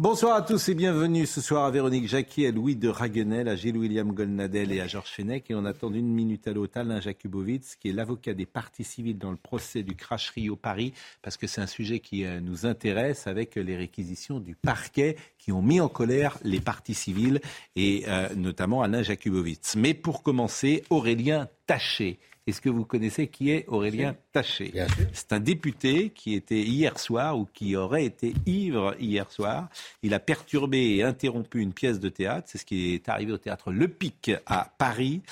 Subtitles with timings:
[0.00, 3.54] Bonsoir à tous et bienvenue ce soir à Véronique Jacquier, à Louis de Raguenel, à
[3.54, 5.48] Gilles-William Golnadel et à Georges Fenech.
[5.52, 9.18] Et on attend d'une minute à l'autre Alain Jakubowicz, qui est l'avocat des parties civiles
[9.18, 12.66] dans le procès du Crash Rio Paris, parce que c'est un sujet qui euh, nous
[12.66, 17.40] intéresse avec les réquisitions du parquet qui ont mis en colère les parties civiles
[17.76, 19.76] et euh, notamment Alain Jakubowicz.
[19.76, 22.18] Mais pour commencer, Aurélien Taché.
[22.46, 24.70] Est-ce que vous connaissez qui est Aurélien Taché
[25.14, 29.70] C'est un député qui était hier soir ou qui aurait été ivre hier soir.
[30.02, 32.48] Il a perturbé et interrompu une pièce de théâtre.
[32.50, 35.22] C'est ce qui est arrivé au théâtre Le Pic à Paris.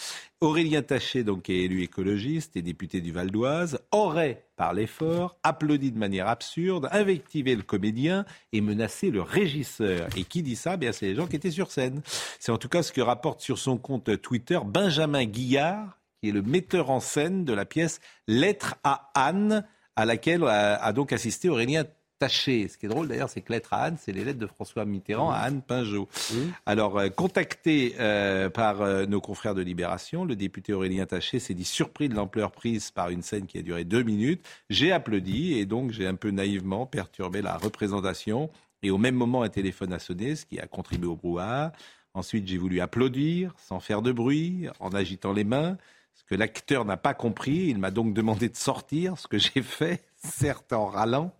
[0.40, 5.92] Aurélien Taché, donc, est élu écologiste et député du Val d'Oise, aurait, par l'effort, applaudi
[5.92, 10.08] de manière absurde, invectivé le comédien et menacé le régisseur.
[10.16, 10.78] Et qui dit ça?
[10.78, 12.00] Bien, c'est les gens qui étaient sur scène.
[12.40, 16.32] C'est en tout cas ce que rapporte sur son compte Twitter Benjamin Guillard, qui est
[16.32, 21.12] le metteur en scène de la pièce Lettre à Anne, à laquelle a, a donc
[21.12, 21.84] assisté Aurélien
[22.20, 22.68] Taché.
[22.68, 24.84] Ce qui est drôle d'ailleurs, c'est que Lettre à Anne, c'est les lettres de François
[24.84, 26.08] Mitterrand à Anne Pinjot.
[26.64, 31.54] Alors, euh, contacté euh, par euh, nos confrères de Libération, le député Aurélien Taché s'est
[31.54, 34.46] dit surpris de l'ampleur prise par une scène qui a duré deux minutes.
[34.70, 38.48] J'ai applaudi et donc j'ai un peu naïvement perturbé la représentation.
[38.84, 41.72] Et au même moment, un téléphone a sonné, ce qui a contribué au brouhaha.
[42.14, 45.76] Ensuite, j'ai voulu applaudir sans faire de bruit, en agitant les mains.
[46.14, 49.62] Ce que l'acteur n'a pas compris, il m'a donc demandé de sortir, ce que j'ai
[49.62, 51.34] fait, certes en râlant,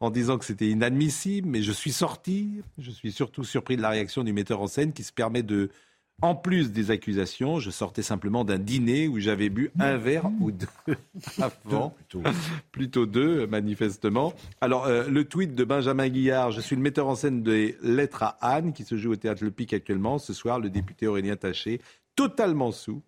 [0.00, 2.62] en disant que c'était inadmissible, mais je suis sorti.
[2.78, 5.70] Je suis surtout surpris de la réaction du metteur en scène qui se permet de,
[6.22, 10.50] en plus des accusations, je sortais simplement d'un dîner où j'avais bu un verre ou
[10.50, 10.66] deux
[11.38, 11.94] avant,
[12.72, 13.04] plutôt.
[13.04, 14.32] deux manifestement.
[14.62, 18.22] Alors euh, le tweet de Benjamin Guillard, je suis le metteur en scène des Lettres
[18.22, 20.18] à Anne qui se joue au théâtre Le Pic actuellement.
[20.18, 21.82] Ce soir, le député Aurélien Taché,
[22.14, 23.02] totalement sous,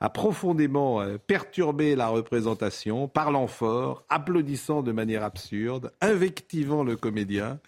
[0.00, 7.58] a profondément euh, perturbé la représentation, parlant fort, applaudissant de manière absurde, invectivant le comédien,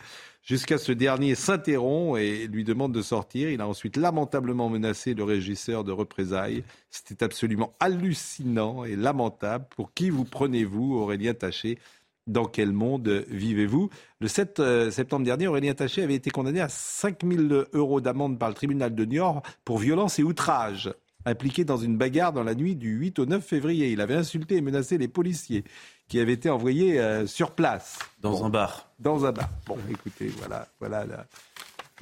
[0.42, 3.50] jusqu'à ce dernier s'interrompt et lui demande de sortir.
[3.50, 6.65] Il a ensuite lamentablement menacé le régisseur de représailles.
[6.91, 9.66] C'était absolument hallucinant et lamentable.
[9.76, 11.78] Pour qui vous prenez-vous, Aurélien Taché?
[12.26, 13.88] Dans quel monde vivez-vous?
[14.20, 18.36] Le 7 euh, septembre dernier, Aurélien Taché avait été condamné à 5 000 euros d'amende
[18.36, 20.92] par le tribunal de Niort pour violence et outrage
[21.26, 23.91] impliqué dans une bagarre dans la nuit du 8 au 9 février.
[23.91, 25.64] Il avait insulté et menacé les policiers
[26.09, 27.98] qui avaient été envoyés euh, sur place.
[28.22, 28.88] Dans un bar.
[29.00, 29.50] Dans un bar.
[29.66, 30.69] Bon, écoutez, voilà.
[30.81, 31.04] voilà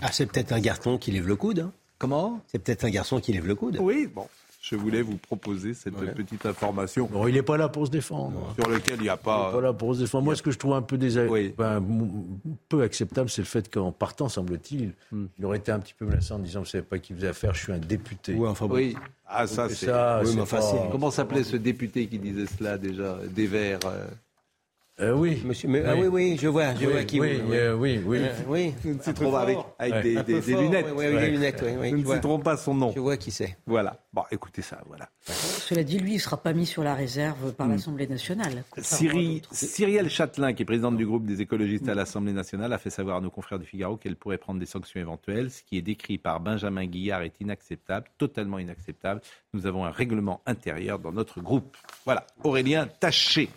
[0.03, 1.61] Ah, c'est peut-être un garçon qui lève le coude.
[1.61, 1.73] hein.
[1.99, 2.41] Comment?
[2.49, 3.79] C'est peut-être un garçon qui lève le coude.
[3.81, 4.29] Oui, bon.
[4.71, 8.55] Je voulais vous proposer cette petite information il n'est pas là pour se défendre.
[8.59, 9.53] sur laquelle il n'y a Il n'est pas.
[9.53, 10.25] pas là pour se défendre.
[10.25, 11.55] Moi, ce que je trouve un peu, désa- Oui.
[11.59, 11.83] ben,
[12.71, 15.27] peu acceptable, c'est le fait qu'en partant, semble-t-il, Hmm.
[15.39, 17.21] il aurait été un petit peu menaçant en disant Vous ne savez pas qui vous
[17.21, 18.35] avez affaire, je suis un député.
[18.35, 18.77] Ouais, enfin bon.
[18.77, 18.97] Oui.
[19.27, 23.81] Ah, ça, Oui, pas- c'est- Comment s'appelait ce député qui disait cela déjà Des Verts.
[23.87, 24.07] euh,
[25.01, 25.43] Euh, oui.
[25.45, 28.01] Monsieur, mais- ah oui, oui, je vois, je oui, vois qui oui, vous- euh, oui,
[28.07, 28.19] oui.
[28.21, 28.75] Euh, oui.
[28.85, 30.03] Nous ne citerons avec, avec Ouais.
[30.03, 30.87] des, Un des- peu des fort, lunettes.
[30.87, 31.21] oui, oui, Ouais.
[31.21, 32.15] des lunettes, oui, oui, Nous je ne vois.
[32.15, 32.93] citerons pas son nom.
[32.95, 33.57] Je vois qui c'est.
[33.67, 33.99] Voilà.
[34.13, 35.09] Bon, écoutez ça, voilà.
[35.25, 38.63] Cela dit, lui, il ne sera pas mis sur la réserve par l'Assemblée nationale.
[38.79, 39.43] Cyri-.
[39.51, 43.17] Cyrielle Châtelain, qui est présidente du groupe des écologistes à l'Assemblée nationale, a fait savoir
[43.17, 45.51] à nos confrères du Figaro qu'elle pourrait prendre des sanctions éventuelles.
[45.51, 49.23] Ce qui est décrit par Benjamin Guillard est inacceptable, totalement inacceptable.
[49.55, 51.77] Nous avons un règlement intérieur dans notre groupe.
[52.05, 52.25] Voilà.
[52.45, 53.49] Aurélien Taché.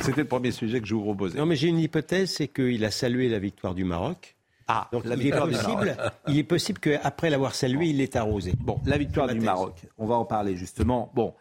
[0.00, 1.38] C'était le premier sujet que je vous proposais.
[1.38, 4.36] Non, mais j'ai une hypothèse, c'est qu'il a salué la victoire du Maroc.
[4.66, 5.96] Ah, Donc la il est possible,
[6.28, 8.54] il est possible qu'après l'avoir salué, il l'ait arrosé.
[8.58, 9.44] Bon, la victoire du thèse.
[9.44, 11.10] Maroc, on va en parler justement.
[11.14, 11.34] Bon,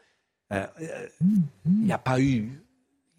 [0.51, 1.07] euh, euh,
[1.65, 2.49] il n'y a pas eu,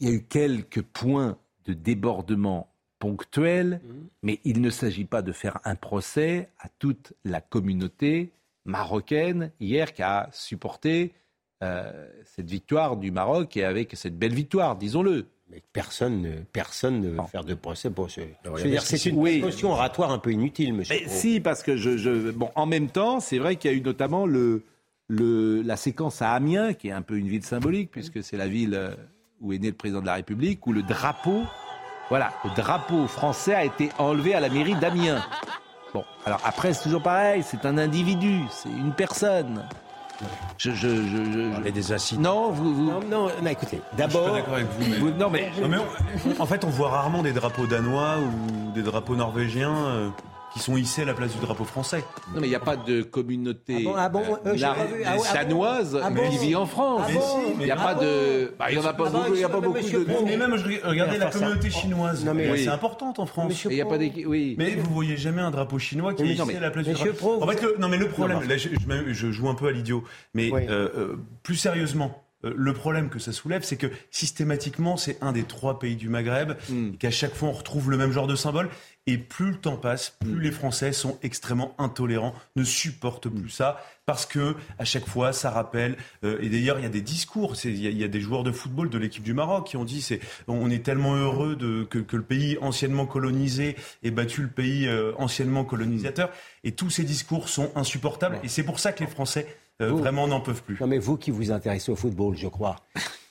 [0.01, 3.81] il y a eu quelques points de débordement ponctuels,
[4.23, 8.33] mais il ne s'agit pas de faire un procès à toute la communauté
[8.65, 11.13] marocaine hier qui a supporté
[11.61, 15.27] cette victoire du Maroc et avec cette belle victoire, disons-le.
[15.51, 17.27] Mais personne ne, personne ne veut Non.
[17.27, 18.23] faire de procès pour ce.
[18.81, 19.45] C'est une oui.
[19.63, 20.97] oratoire un peu inutile, monsieur.
[20.99, 23.77] Mais si, parce que je, je- bon, en même temps, c'est vrai qu'il y a
[23.77, 24.63] eu notamment le,
[25.09, 28.49] le, la séquence à Amiens, qui est un peu une ville symbolique, puisque c'est la
[28.49, 28.95] ville euh,
[29.43, 31.43] où est né le président de la République, où le drapeau,
[32.09, 35.23] voilà, le drapeau français a été enlevé à la mairie d'Amiens.
[35.93, 39.63] Bon, alors après, c'est toujours pareil, c'est un individu, c'est une personne.
[40.59, 42.23] Je, je, je, Parler des incidents.
[42.23, 42.85] Non, vous, vous...
[42.85, 44.89] Non, non, non, écoutez, Je suis pas d'abord, d'accord avec vous.
[44.91, 45.77] mais- vous- non, mais Non, mais
[46.39, 50.09] on- en fait, on voit rarement des drapeaux danois ou des drapeaux norvégiens euh,
[50.55, 52.05] qui sont hissés à la place du drapeau français.
[52.33, 56.01] non, mais il n'y a pas de communauté Ah bon, ah bon, euh, euh.
[56.03, 57.03] Ah bon qui vit en France.
[57.05, 58.53] Ah Mais bon si, Il n'y a pas de.
[58.59, 59.35] Bah, il n'y en a pas beaucoup.
[59.35, 60.05] Il y a pas mais beaucoup monsieur de.
[60.13, 62.25] Pro- Mais même, je regardez la communauté chinoise.
[62.25, 62.61] Non, mais Elle est oui.
[62.61, 63.65] assez importante en France.
[63.65, 63.97] Il n'y a pas.
[63.99, 64.55] Oui.
[64.59, 67.43] Mais vous voyez jamais un drapeau chinois qui est hissé à la place du drapeau.
[67.43, 70.05] En fait, le, non, mais le problème, là, je, joue un peu à l'idiot,
[70.35, 75.45] mais euh, plus sérieusement, le problème que ça soulève, c'est que systématiquement, c'est un des
[75.45, 76.93] trois pays du Maghreb, Hmm.
[76.95, 78.69] et qu'à chaque fois, on retrouve le même genre de symbole.
[79.07, 83.79] Et plus le temps passe, plus les Français sont extrêmement intolérants, ne supportent plus ça,
[84.07, 85.97] parce que à chaque fois, ça rappelle.
[86.25, 87.55] euh, et d'ailleurs, il y a des discours.
[87.57, 89.85] c'est- Il y, y a des joueurs de football de l'équipe du Maroc qui ont
[89.85, 94.41] dit c'est on est tellement heureux de, que, que le pays anciennement colonisé ait battu
[94.43, 96.31] le pays euh, anciennement colonisateur.
[96.65, 98.39] Et tous ces discours sont insupportables.
[98.43, 99.47] Et c'est pour ça que les Français
[99.83, 100.77] euh, Vous- vraiment n'en peuvent plus.
[100.81, 102.77] Non, mais vous qui vous intéressez au football, je crois,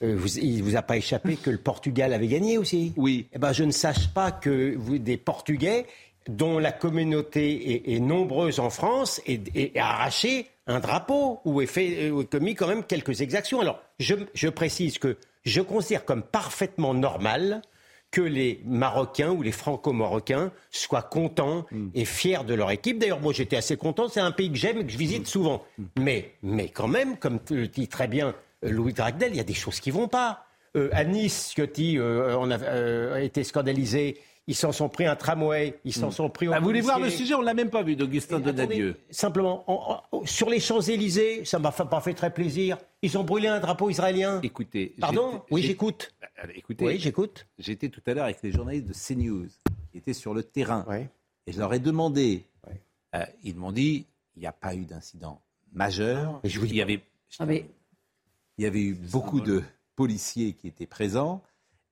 [0.02, 3.26] euh, vous, il vous a pas échappé que le Portugal avait gagné aussi Oui.
[3.32, 5.86] Eh ben, je ne sache pas que vous, des Portugais,
[6.28, 11.60] dont la communauté est, est nombreuse en France, et, et a arraché un drapeau ou
[11.60, 13.60] ait fait, euh, commis quand même quelques exactions.
[13.60, 17.60] Alors, je, je précise que je considère comme parfaitement normal
[18.14, 23.00] que les Marocains ou les Franco-Marocains soient contents et fiers de leur équipe.
[23.00, 24.08] D'ailleurs, moi, j'étais assez content.
[24.08, 25.64] C'est un pays que j'aime et que je visite souvent.
[25.98, 29.44] Mais, mais quand même, comme le dit très bien euh, Louis Dragdel, il y a
[29.44, 30.46] des choses qui vont pas.
[30.76, 34.16] Euh, à Nice, Ciotti euh, on a euh, été scandalisé.
[34.46, 35.78] Ils s'en sont pris un tramway.
[35.84, 36.46] Ils s'en sont pris.
[36.48, 38.96] Bah, vous voulez voir le sujet On l'a même pas vu d'Augustin Attendez, Donadieu.
[39.10, 42.76] Simplement, en- en- sur les Champs-Élysées, ça m'a pas fait très plaisir.
[43.00, 44.40] Ils ont brûlé un drapeau israélien.
[44.42, 44.94] Écoutez.
[45.00, 45.42] Pardon?
[45.50, 46.14] Oui, j'écoute.
[46.36, 47.46] Allez, Écoutez, Oui, j'écoute.
[47.58, 49.46] j'étais tout à l'heure avec les journalistes de CNews
[49.90, 50.84] qui étaient sur le terrain.
[50.88, 51.06] Oui.
[51.46, 52.44] Et je leur ai demandé.
[53.14, 54.06] Euh, ils m'ont dit
[54.36, 55.40] il n'y a pas eu d'incident
[55.72, 56.40] majeur.
[56.42, 57.00] Mais je vous dis il, y avait,
[57.38, 57.64] Ah, mais
[58.58, 59.62] il y avait eu beaucoup de
[59.96, 61.40] policiers qui étaient présents.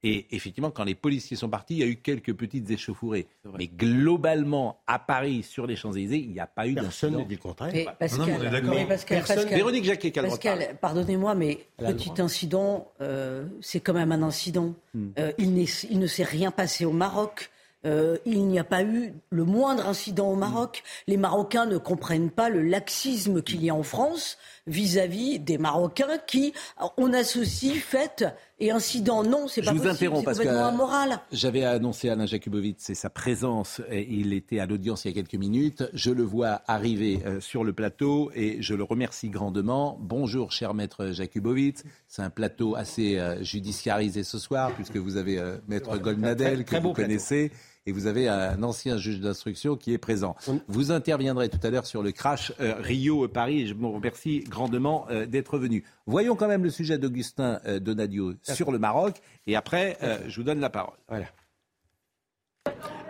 [0.04, 3.28] Et effectivement, quand les policiers sont partis, il y a eu quelques petites échauffourées.
[3.56, 7.36] Mais globalement, à Paris, sur les Champs-Élysées, il n'y a pas eu Personne ne dit
[7.36, 7.70] le contraire.
[7.72, 8.74] mais non, Pascal, mais on est d'accord.
[8.74, 10.10] mais Pascal, Personne- Pascal, Véronique Jacquet.
[10.10, 14.74] Pascal, pardonnez-moi, mais petit incident, euh, c'est quand même un incident.
[14.94, 15.10] Hmm.
[15.18, 17.50] Euh, il, ne s'est rien passé au Maroc.
[17.84, 20.82] Euh, il n'y a pas eu le moindre incident au Maroc.
[21.08, 26.18] Les Marocains ne comprennent pas le laxisme qu'il y a en France vis-à-vis des Marocains
[26.26, 26.52] qui,
[26.96, 28.24] on associe fête
[28.62, 29.24] et incident.
[29.24, 29.94] Non, c'est Je pas vous possible.
[29.96, 31.20] interromps C'est parce que complètement immoral.
[31.32, 33.80] j'avais annoncé Alain Jakubowicz et sa présence.
[33.90, 35.82] et Il était à l'audience il y a quelques minutes.
[35.92, 39.98] Je le vois arriver euh, sur le plateau et je le remercie grandement.
[40.00, 41.82] Bonjour, cher maître Jakubowicz.
[42.06, 46.76] C'est un plateau assez euh, judiciarisé ce soir puisque vous avez euh, maître Goldnadel que
[46.76, 47.50] vous plateau.
[47.86, 50.36] Et vous avez un ancien juge d'instruction qui est présent.
[50.68, 55.06] Vous interviendrez tout à l'heure sur le crash euh, Rio-Paris et je vous remercie grandement
[55.10, 55.84] euh, d'être venu.
[56.06, 60.36] Voyons quand même le sujet d'Augustin euh, Donadio sur le Maroc et après, euh, je
[60.36, 60.96] vous donne la parole.
[61.08, 61.26] Voilà.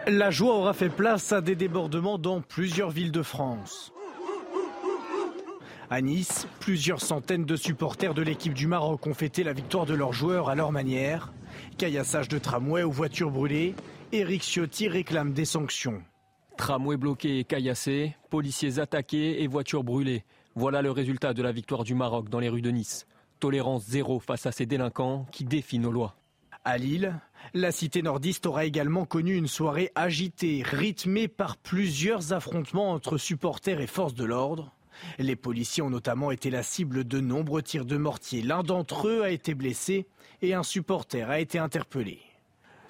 [0.09, 3.93] La joie aura fait place à des débordements dans plusieurs villes de France.
[5.91, 9.93] À Nice, plusieurs centaines de supporters de l'équipe du Maroc ont fêté la victoire de
[9.93, 11.33] leurs joueurs à leur manière.
[11.79, 13.75] Caillassage de tramway ou voitures brûlées,
[14.13, 16.03] Éric Ciotti réclame des sanctions.
[16.57, 20.25] Tramway bloqué et caillassé, policiers attaqués et voitures brûlées.
[20.55, 23.07] Voilà le résultat de la victoire du Maroc dans les rues de Nice.
[23.41, 26.15] Tolérance zéro face à ces délinquants qui défient nos lois.
[26.65, 27.19] À Lille,
[27.55, 33.81] la cité nordiste aura également connu une soirée agitée, rythmée par plusieurs affrontements entre supporters
[33.81, 34.73] et forces de l'ordre.
[35.19, 38.43] Les policiers ont notamment été la cible de nombreux tirs de mortier.
[38.43, 40.07] L'un d'entre eux a été blessé
[40.43, 42.21] et un supporter a été interpellé.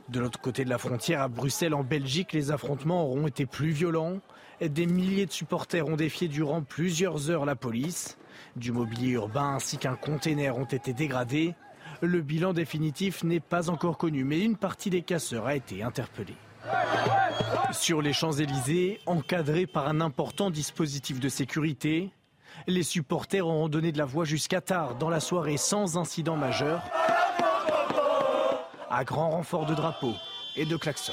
[0.09, 3.71] De l'autre côté de la frontière, à Bruxelles, en Belgique, les affrontements auront été plus
[3.71, 4.21] violents.
[4.61, 8.19] Des milliers de supporters ont défié durant plusieurs heures la police.
[8.57, 11.55] Du mobilier urbain ainsi qu'un container ont été dégradés.
[12.01, 16.37] Le bilan définitif n'est pas encore connu, mais une partie des casseurs a été interpellée.
[17.73, 22.11] Sur les Champs-Élysées, encadrés par un important dispositif de sécurité,
[22.67, 26.83] les supporters auront donné de la voix jusqu'à tard dans la soirée sans incident majeur,
[28.91, 30.15] à grand renfort de drapeaux
[30.57, 31.13] et de klaxons.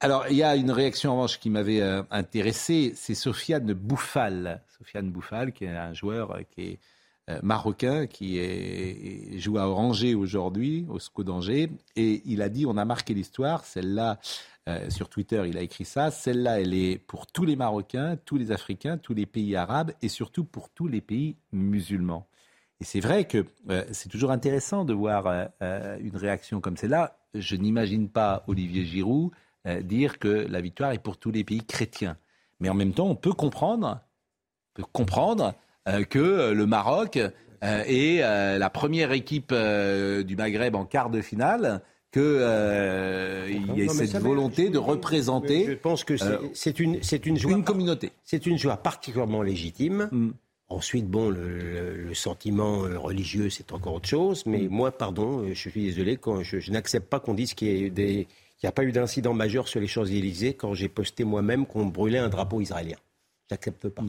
[0.00, 4.62] Alors, il y a une réaction en revanche qui m'avait euh, intéressé, c'est Sofiane Bouffal.
[4.76, 6.78] Sofiane Bouffal, qui est un joueur euh, qui est
[7.42, 12.76] marocain, qui est, joue à Angers aujourd'hui, au SCO d'Angers, et il a dit on
[12.76, 14.18] a marqué l'histoire, celle-là,
[14.68, 18.36] euh, sur Twitter, il a écrit ça, celle-là, elle est pour tous les Marocains, tous
[18.36, 22.26] les Africains, tous les pays arabes, et surtout pour tous les pays musulmans.
[22.80, 26.76] Et c'est vrai que euh, c'est toujours intéressant de voir euh, euh, une réaction comme
[26.76, 27.18] celle-là.
[27.34, 29.32] Je n'imagine pas Olivier Giroud
[29.66, 32.16] euh, dire que la victoire est pour tous les pays chrétiens.
[32.60, 34.00] Mais en même temps, on peut comprendre
[34.74, 35.52] peut comprendre euh,
[36.08, 37.18] que le Maroc
[37.62, 38.18] est
[38.58, 44.78] la première équipe du Maghreb en quart de finale qu'il y ait cette volonté de
[44.78, 45.66] représenter.
[45.66, 46.14] Je pense que
[46.54, 48.12] c'est une, une, joie, une communauté.
[48.22, 50.08] C'est une joie particulièrement légitime.
[50.12, 50.30] Mm.
[50.68, 54.44] Ensuite, bon, le, sentiment religieux, c'est encore autre chose.
[54.46, 54.68] Mais mm.
[54.68, 58.28] moi, pardon, je suis désolé, quand je, n'accepte pas qu'on dise qu'il y des
[58.62, 61.84] il n'y a pas eu d'incident majeur sur les Champs-Élysées quand j'ai posté moi-même qu'on
[61.84, 62.96] brûlait un drapeau israélien.
[63.50, 64.02] J'accepte pas.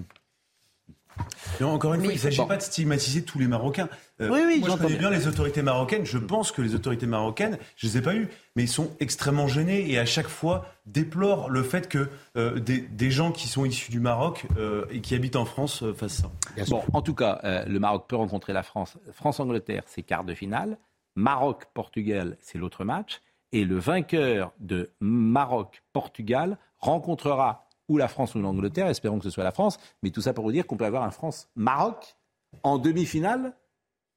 [1.61, 3.89] Encore une fois, il ne s'agit pas de stigmatiser tous les Marocains.
[4.21, 6.05] Euh, oui, oui, moi, je connais bien les autorités marocaines.
[6.05, 8.91] Je pense que les autorités marocaines, je ne les ai pas eues, mais ils sont
[8.99, 13.65] extrêmement gênés et à chaque fois déplorent le fait que euh, des, gens qui sont
[13.65, 16.65] issus du Maroc euh, et qui habitent en France fassent ça.
[16.69, 18.97] bon, en tout cas, le Maroc peut rencontrer la France.
[19.11, 20.77] France-Angleterre, c'est quart de finale.
[21.15, 23.21] Maroc-Portugal, c'est l'autre match.
[23.51, 29.43] Et le vainqueur de Maroc-Portugal rencontrera ou la France ou l'Angleterre, espérons que ce soit
[29.43, 32.15] la France, mais tout ça pour vous dire qu'on peut avoir un France-Maroc
[32.63, 33.53] en demi-finale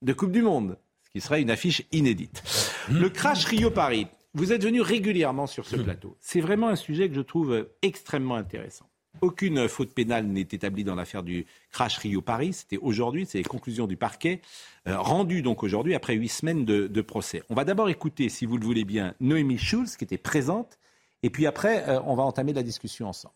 [0.02, 2.42] de Coupe du Monde, ce qui serait une affiche inédite.
[2.90, 6.16] Le crash Rio-Paris, vous êtes venu régulièrement sur ce plateau.
[6.20, 8.86] C'est vraiment un sujet que je trouve extrêmement intéressant.
[9.20, 12.52] Aucune faute pénale n'est établie dans l'affaire du crash Rio-Paris.
[12.52, 14.40] C'était aujourd'hui, c'est les conclusions du parquet,
[14.86, 17.42] euh, rendues donc aujourd'hui après huit semaines de, de procès.
[17.50, 20.78] On va d'abord écouter, si vous le voulez bien, Noémie Schulz, qui était présente,
[21.24, 23.34] et puis après, euh, on va entamer la discussion ensemble.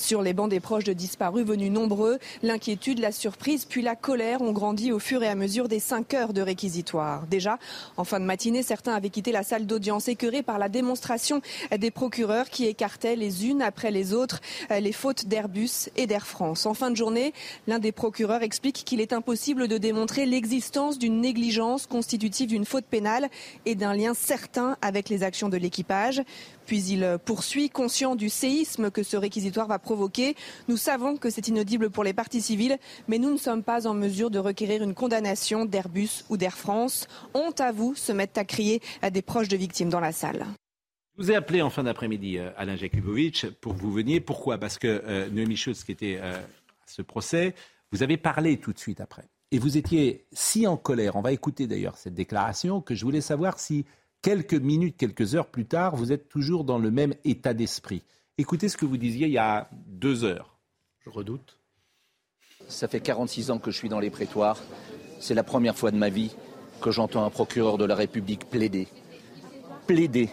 [0.00, 4.40] Sur les bancs des proches de disparus venus nombreux, l'inquiétude, la surprise puis la colère
[4.40, 7.26] ont grandi au fur et à mesure des cinq heures de réquisitoire.
[7.26, 7.58] Déjà,
[7.98, 11.42] en fin de matinée, certains avaient quitté la salle d'audience écœurés par la démonstration
[11.78, 14.40] des procureurs qui écartaient les unes après les autres
[14.70, 16.64] les fautes d'Airbus et d'Air France.
[16.64, 17.34] En fin de journée,
[17.66, 22.86] l'un des procureurs explique qu'il est impossible de démontrer l'existence d'une négligence constitutive d'une faute
[22.86, 23.28] pénale
[23.66, 26.22] et d'un lien certain avec les actions de l'équipage.
[26.64, 29.78] Puis il poursuit, conscient du séisme que ce réquisitoire va.
[30.68, 32.78] Nous savons que c'est inaudible pour les parties civiles,
[33.08, 37.08] mais nous ne sommes pas en mesure de requérir une condamnation d'Airbus ou d'Air France.
[37.34, 40.46] Honte à vous, se mettent à crier à des proches de victimes dans la salle.
[41.16, 44.20] Je vous ai appelé en fin d'après-midi, euh, Alain Jakubowicz, pour que vous veniez.
[44.20, 44.58] Pourquoi?
[44.58, 47.54] Parce que euh, Noémie Schultz, qui était euh, à ce procès,
[47.92, 49.28] vous avez parlé tout de suite après.
[49.50, 53.20] Et vous étiez si en colère, on va écouter d'ailleurs cette déclaration, que je voulais
[53.20, 53.84] savoir si
[54.22, 58.02] quelques minutes, quelques heures plus tard, vous êtes toujours dans le même état d'esprit.
[58.40, 60.56] Écoutez ce que vous disiez il y a deux heures.
[61.04, 61.58] Je redoute.
[62.68, 64.56] Ça fait 46 ans que je suis dans les prétoires.
[65.18, 66.34] C'est la première fois de ma vie
[66.80, 68.88] que j'entends un procureur de la République plaider.
[69.86, 70.30] Plaider.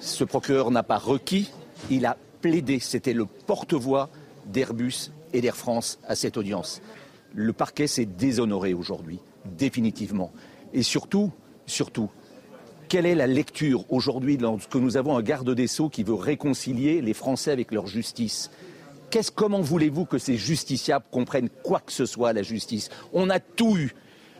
[0.00, 1.52] Ce procureur n'a pas requis,
[1.90, 2.80] il a plaidé.
[2.80, 4.10] C'était le porte-voix
[4.46, 6.82] d'Airbus et d'Air France à cette audience.
[7.34, 10.32] Le parquet s'est déshonoré aujourd'hui, définitivement.
[10.72, 11.30] Et surtout,
[11.66, 12.10] surtout,
[12.88, 17.00] quelle est la lecture aujourd'hui lorsque nous avons un garde des Sceaux qui veut réconcilier
[17.00, 18.50] les Français avec leur justice?
[19.34, 22.90] Comment voulez-vous que ces justiciables comprennent quoi que ce soit à la justice?
[23.12, 23.92] On a tout eu.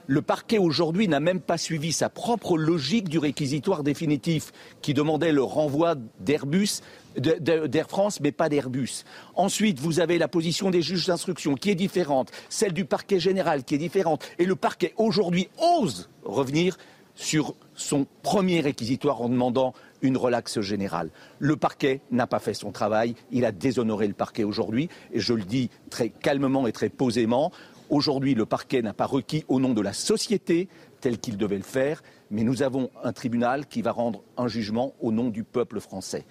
[0.06, 5.32] Le parquet aujourd'hui n'a même pas suivi sa propre logique du réquisitoire définitif qui demandait
[5.32, 6.82] le renvoi d'Airbus,
[7.16, 9.04] d'Air France, mais pas d'Airbus.
[9.34, 13.64] Ensuite, vous avez la position des juges d'instruction qui est différente, celle du parquet général
[13.64, 15.48] qui est différente, et le parquet aujourd'hui
[15.78, 16.76] ose revenir
[17.14, 21.10] sur son premier réquisitoire en demandant une relaxe générale.
[21.38, 25.32] Le parquet n'a pas fait son travail, il a déshonoré le parquet aujourd'hui, et je
[25.32, 27.52] le dis très calmement et très posément.
[27.90, 30.68] Aujourd'hui, le parquet n'a pas requis au nom de la société
[31.00, 34.94] tel qu'il devait le faire, mais nous avons un tribunal qui va rendre un jugement
[35.00, 36.24] au nom du peuple français.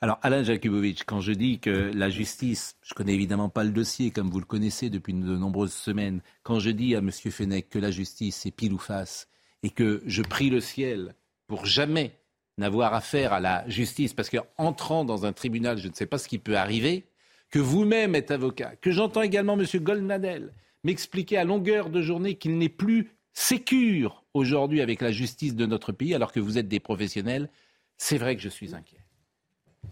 [0.00, 4.10] Alors, Alain Jakubowicz, quand je dis que la justice, je connais évidemment pas le dossier
[4.10, 7.10] comme vous le connaissez depuis de nombreuses semaines, quand je dis à M.
[7.10, 9.28] Fenech que la justice c'est pile ou face,
[9.64, 11.14] et que je prie le ciel
[11.48, 12.12] pour jamais
[12.58, 16.28] n'avoir affaire à la justice, parce qu'entrant dans un tribunal, je ne sais pas ce
[16.28, 17.06] qui peut arriver,
[17.50, 19.66] que vous-même êtes avocat, que j'entends également M.
[19.76, 20.52] Goldnadel
[20.84, 25.92] m'expliquer à longueur de journée qu'il n'est plus sécure aujourd'hui avec la justice de notre
[25.92, 27.48] pays, alors que vous êtes des professionnels,
[27.96, 29.00] c'est vrai que je suis inquiet.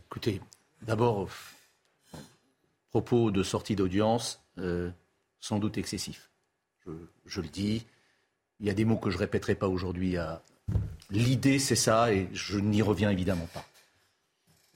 [0.06, 0.40] Écoutez,
[0.82, 1.28] d'abord,
[2.90, 4.90] propos de sortie d'audience, euh,
[5.40, 6.30] sans doute excessif.
[7.24, 7.86] je, le dis,
[8.61, 10.16] il y a des mots que je ne répéterai pas aujourd'hui.
[11.11, 13.64] L'idée, c'est ça, et je n'y reviens évidemment pas.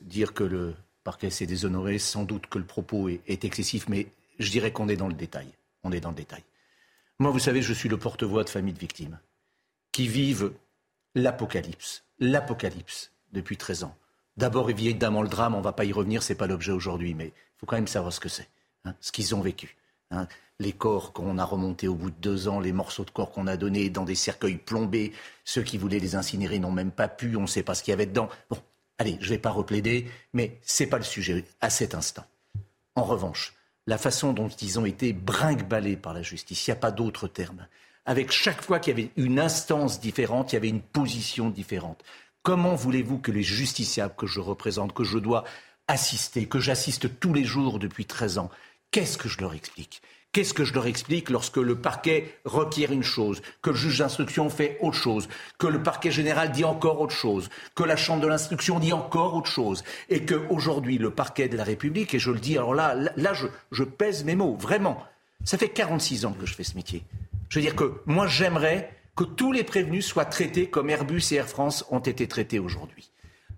[0.00, 4.50] Dire que le parquet s'est déshonoré, sans doute que le propos est, excessif, mais je
[4.50, 5.48] dirais qu'on est dans le détail.
[5.84, 6.42] On est dans le détail.
[7.18, 9.18] Moi, vous savez, je suis le porte-voix de familles de victimes
[9.92, 10.52] qui vivent
[11.14, 13.96] l'apocalypse, l'apocalypse depuis 13 ans.
[14.36, 17.14] D'abord, évidemment, le drame, on ne va pas y revenir, ce n'est pas l'objet aujourd'hui,
[17.14, 18.48] mais il faut quand même savoir ce que c'est,
[18.84, 19.76] hein, ce qu'ils ont vécu.
[20.10, 20.26] Hein
[20.58, 23.46] les corps qu'on a remontés au bout de deux ans, les morceaux de corps qu'on
[23.46, 25.12] a donnés dans des cercueils plombés,
[25.44, 27.92] ceux qui voulaient les incinérer n'ont même pas pu, on ne sait pas ce qu'il
[27.92, 28.28] y avait dedans.
[28.50, 28.58] Bon,
[28.98, 32.24] allez, je ne vais pas replaider, mais ce n'est pas le sujet à cet instant.
[32.94, 33.54] En revanche,
[33.86, 36.66] la façon dont ils ont été brinque-ballés par la justice.
[36.66, 37.66] Il n'y a pas d'autre terme.
[38.04, 42.02] Avec chaque fois qu'il y avait une instance différente, il y avait une position différente.
[42.42, 45.44] Comment voulez-vous que les justiciables que je représente, que je dois
[45.88, 48.50] assister, que j'assiste tous les jours depuis 13 ans,
[48.96, 50.00] qu'est-ce que je leur explique?
[50.32, 54.48] Qu'est-ce que je leur explique lorsque le parquet requiert une chose, que le juge d'instruction
[54.48, 58.26] fait autre chose, que le parquet général dit encore autre chose, que la chambre de
[58.26, 62.38] l'instruction dit encore autre chose, et qu'aujourd'hui le parquet de la République, et je le
[62.38, 65.04] dis, alors là, là, je, je pèse mes mots, vraiment,
[65.44, 67.04] ça fait 46 ans que je fais ce métier.
[67.50, 71.34] Je veux dire que moi j'aimerais que tous les prévenus soient traités comme Airbus et
[71.34, 73.10] Air France ont été traités aujourd'hui.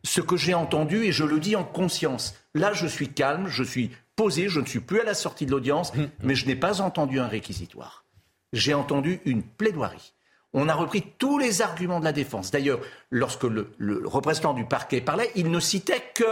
[0.02, 3.62] Ce que j'ai entendu, et je le dis en conscience, là je suis calme, je
[3.62, 6.10] suis posé, je ne suis plus à la sortie de l'audience, hum, hum.
[6.22, 8.04] mais je n'ai pas entendu un réquisitoire.
[8.52, 10.12] J'ai entendu une plaidoirie.
[10.52, 12.50] On a repris tous les arguments de la défense.
[12.50, 16.24] D'ailleurs, lorsque le, représentant du parquet parlait, il ne citait que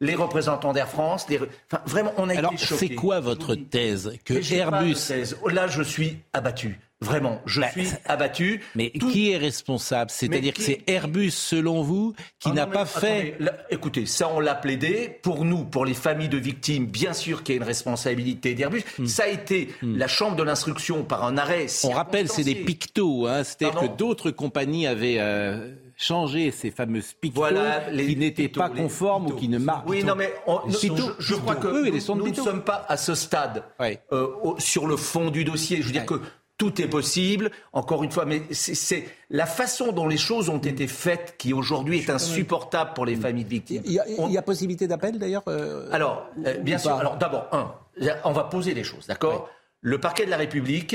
[0.00, 1.26] les représentants d'Air France.
[1.30, 2.88] Enfin, vraiment, on a Alors, été choqués.
[2.88, 4.96] c'est quoi votre thèse Que Airbus.
[5.50, 6.78] Là, je suis abattu.
[7.02, 8.62] Vraiment, je bah, suis abattu.
[8.74, 10.10] Mais qui est responsable?
[10.10, 13.36] C'est-à-dire que c'est Airbus, selon vous, qui ah n'a pas fait.
[13.70, 15.18] écoutez, ça, on l'a plaidé.
[15.22, 18.84] Pour nous, pour les familles de victimes, bien sûr qu'il y a une responsabilité d'Airbus.
[18.98, 19.06] Hmm.
[19.06, 19.96] Ça a été hmm.
[19.96, 21.66] la chambre de l'instruction par un arrêt.
[21.84, 23.26] On rappelle, c'est des pictos.
[23.26, 23.42] Hein.
[23.44, 25.16] C'est-à-dire que d'autres compagnies avaient.
[25.18, 27.44] Euh, changé ces fameuses pictos
[27.96, 29.88] qui n'étaient pas conformes ou qui ne marquent.
[29.88, 30.32] Oui, non, mais
[30.68, 34.26] je, crois que nous, ne sommes pas à ce stade euh,
[34.58, 35.78] sur le fond du dossier.
[35.78, 36.20] Je veux dire que
[36.62, 40.86] tout est possible, encore une fois, mais c'est la façon dont les choses ont été
[40.86, 43.82] faites qui aujourd'hui est insupportable pour les familles de victimes.
[43.84, 46.92] Il y a, possibilité d'appel d'ailleurs euh, Alors, euh, bien sûr.
[46.92, 47.74] Alors d'abord, un,
[48.24, 49.50] on va poser les choses, d'accord
[49.80, 50.94] Le parquet de la République,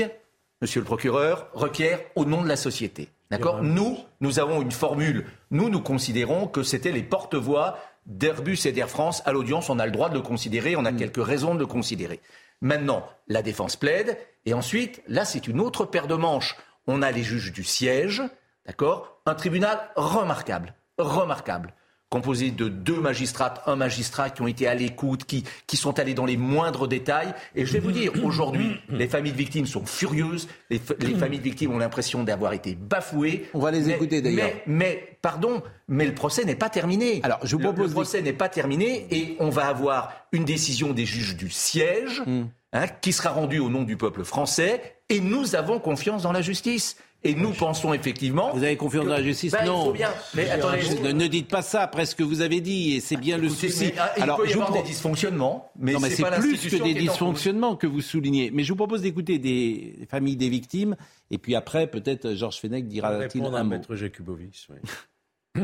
[0.62, 3.10] monsieur le procureur, requiert au nom de la société.
[3.30, 5.26] D'accord Nous, nous avons une formule.
[5.50, 9.68] Nous, nous considérons que c'était les porte-voix d'Airbus et d'Air France à l'audience.
[9.68, 10.96] On a le droit de le considérer, on a mm.
[10.96, 12.20] quelques raisons de le considérer.
[12.60, 16.56] Maintenant, la défense plaide, et ensuite, là, c'est une autre paire de manches.
[16.86, 18.22] On a les juges du siège,
[18.66, 19.20] d'accord?
[19.26, 21.74] Un tribunal remarquable, remarquable
[22.10, 26.14] composé de deux magistrates, un magistrat qui ont été à l'écoute, qui, qui sont allés
[26.14, 27.34] dans les moindres détails.
[27.54, 31.44] Et je vais vous dire, aujourd'hui, les familles de victimes sont furieuses, les, familles de
[31.44, 33.48] victimes ont l'impression d'avoir été bafouées.
[33.52, 34.50] On va les écouter d'ailleurs.
[34.66, 37.20] Mais, mais, pardon, mais le procès n'est pas terminé.
[37.22, 40.92] Alors, je vous propose le, procès n'est pas terminé et on va avoir une décision
[40.92, 42.22] des juges du siège.
[42.26, 42.44] Hmm.
[42.74, 46.42] Hein, qui sera rendue au nom du peuple français, et nous avons confiance dans la
[46.42, 46.98] justice.
[47.24, 48.52] Et nous pensons effectivement.
[48.54, 49.90] Vous avez confiance dans la justice ben, Non.
[49.90, 50.10] Bien.
[50.34, 53.38] Mais attendez, ne, dites pas ça après ce que vous avez dit, et c'est bien
[53.38, 53.92] le souci.
[53.98, 56.94] Ah, il Alors, peut y avoir des dysfonctionnements, mais, non, mais c'est plus que des
[56.94, 58.50] dysfonctionnements que vous soulignez.
[58.52, 60.96] Mais je vous propose d'écouter des familles des victimes,
[61.30, 63.70] et puis après, peut-être Georges Fenech dira-t-il un mot.
[63.70, 64.68] Maître Jakubovic.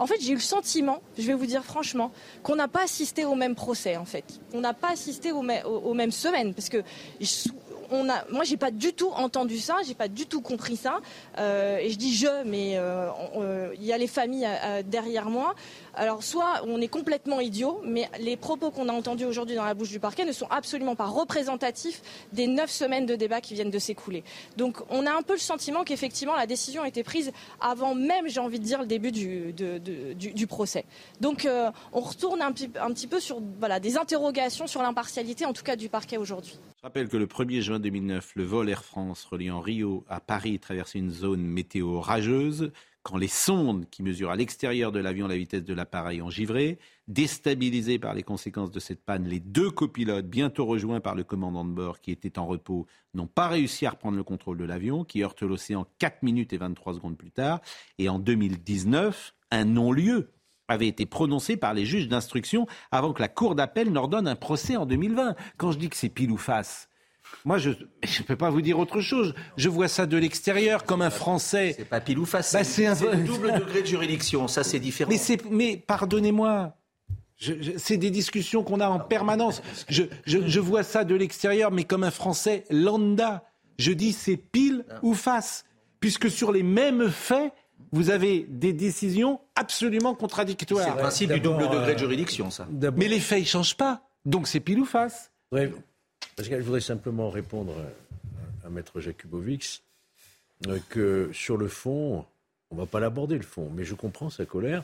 [0.00, 2.10] En fait, j'ai eu le sentiment, je vais vous dire franchement,
[2.42, 4.40] qu'on n'a pas assisté au même procès, en fait.
[4.52, 6.82] On n'a pas assisté aux, mêmes semaines, parce que
[7.94, 11.00] on a, moi, j'ai pas du tout entendu ça, j'ai pas du tout compris ça.
[11.38, 14.48] Euh, et je dis je, mais euh, euh, il y a les familles
[14.86, 15.54] derrière moi.
[15.94, 19.74] Alors, soit on est complètement idiot, mais les propos qu'on a entendus aujourd'hui dans la
[19.74, 22.02] bouche du parquet ne sont absolument pas représentatifs
[22.32, 24.24] des neuf semaines de débat qui viennent de s'écouler.
[24.56, 28.28] Donc, on a un peu le sentiment qu'effectivement la décision a été prise avant même,
[28.28, 30.84] j'ai envie de dire, le début du, procès.
[31.20, 31.48] Donc,
[31.92, 36.16] on retourne un, petit peu sur des interrogations sur l'impartialité, en tout cas du parquet
[36.16, 36.58] aujourd'hui.
[36.84, 40.58] Je rappelle que le 1er juin 2009, le vol Air France reliant Rio à Paris
[40.58, 45.38] traversait une zone météo rageuse quand les sondes qui mesurent à l'extérieur de l'avion la
[45.38, 46.78] vitesse de l'appareil ont givré.
[47.08, 51.64] Déstabilisés par les conséquences de cette panne, les deux copilotes, bientôt rejoints par le commandant
[51.64, 55.04] de bord qui était en repos, n'ont pas réussi à reprendre le contrôle de l'avion,
[55.04, 57.62] qui heurte l'océan 4 minutes et 23 secondes plus tard.
[57.96, 60.33] Et en 2019, un non-lieu
[60.68, 64.76] avait été prononcé par les juges d'instruction avant que la Cour d'appel n'ordonne un procès
[64.76, 65.34] en 2020.
[65.56, 66.88] Quand je dis que c'est pile ou face,
[67.44, 69.34] moi, je ne peux pas vous dire autre chose.
[69.56, 71.74] Je vois ça de l'extérieur comme un Français.
[71.76, 72.52] C'est pas pile ou face.
[72.52, 74.48] Bah, c'est un double degré de juridiction.
[74.48, 75.10] Ça, c'est différent.
[75.10, 76.74] Mais, mais pardonnez-moi.
[77.76, 79.60] C'est des discussions qu'on a en permanence.
[79.88, 83.44] Je, je, vois ça de l'extérieur, mais comme un Français lambda.
[83.78, 85.64] Je dis c'est pile ou face.
[86.00, 87.52] Puisque sur les mêmes faits,
[87.94, 90.84] vous avez des décisions absolument contradictoires.
[90.84, 92.66] C'est le principe du double degré de juridiction, ça.
[92.96, 94.02] Mais les faits, ne changent pas.
[94.24, 95.30] Donc c'est pile ou face.
[95.50, 97.72] Parce je voudrais simplement répondre
[98.64, 99.84] à, Maître Jakubovic
[100.66, 102.24] euh, que sur le fond,
[102.70, 104.82] on ne va pas l'aborder le fond, mais je comprends sa colère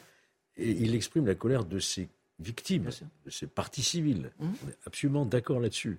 [0.56, 2.90] et il exprime la colère de ses victimes,
[3.24, 4.30] de ses parties civiles.
[4.38, 4.46] Mmh.
[4.64, 5.98] On est absolument d'accord là-dessus.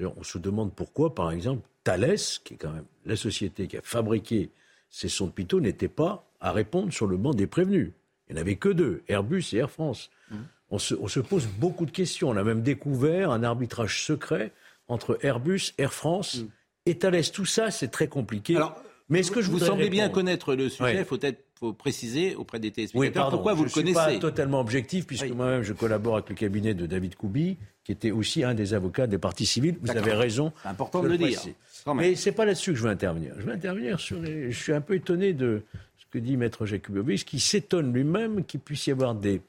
[0.00, 3.82] On se demande pourquoi, par exemple, Thales, qui est quand même la société qui a
[3.82, 4.50] fabriqué
[4.90, 7.92] ces Pitot, n'était pas à répondre sur le banc des prévenus.
[8.28, 10.10] Il n'y en avait que deux, Airbus et Air France.
[10.30, 10.36] Mmh.
[10.70, 12.28] on se, on se pose beaucoup de questions.
[12.28, 14.52] On a même découvert un arbitrage secret
[14.88, 16.42] entre Airbus, Air France
[16.86, 17.30] et Thales.
[17.32, 18.58] Tout ça, c'est très compliqué.
[19.08, 21.04] mais est-ce que je vous semblez bien connaître le sujet Ouais.
[21.04, 24.14] Faut peut-être faut préciser auprès des Oui, téléspectateurs pardon, pourquoi vous je le suis connaissez.
[24.14, 28.10] pas totalement objectif, puisque moi-même je collabore avec le cabinet de David Koubi, qui était
[28.10, 29.76] aussi un des avocats des parties civiles.
[29.82, 30.52] Vous avez raison.
[30.62, 31.40] C'est important de le dire.
[31.94, 33.34] Mais c'est pas là-dessus que je veux intervenir.
[33.38, 34.50] Je veux intervenir sur les...
[34.50, 35.62] Je suis un peu étonné de
[35.98, 39.42] ce que dit Maître Jakubowicz, qui s'étonne lui-même qu'il puisse y avoir des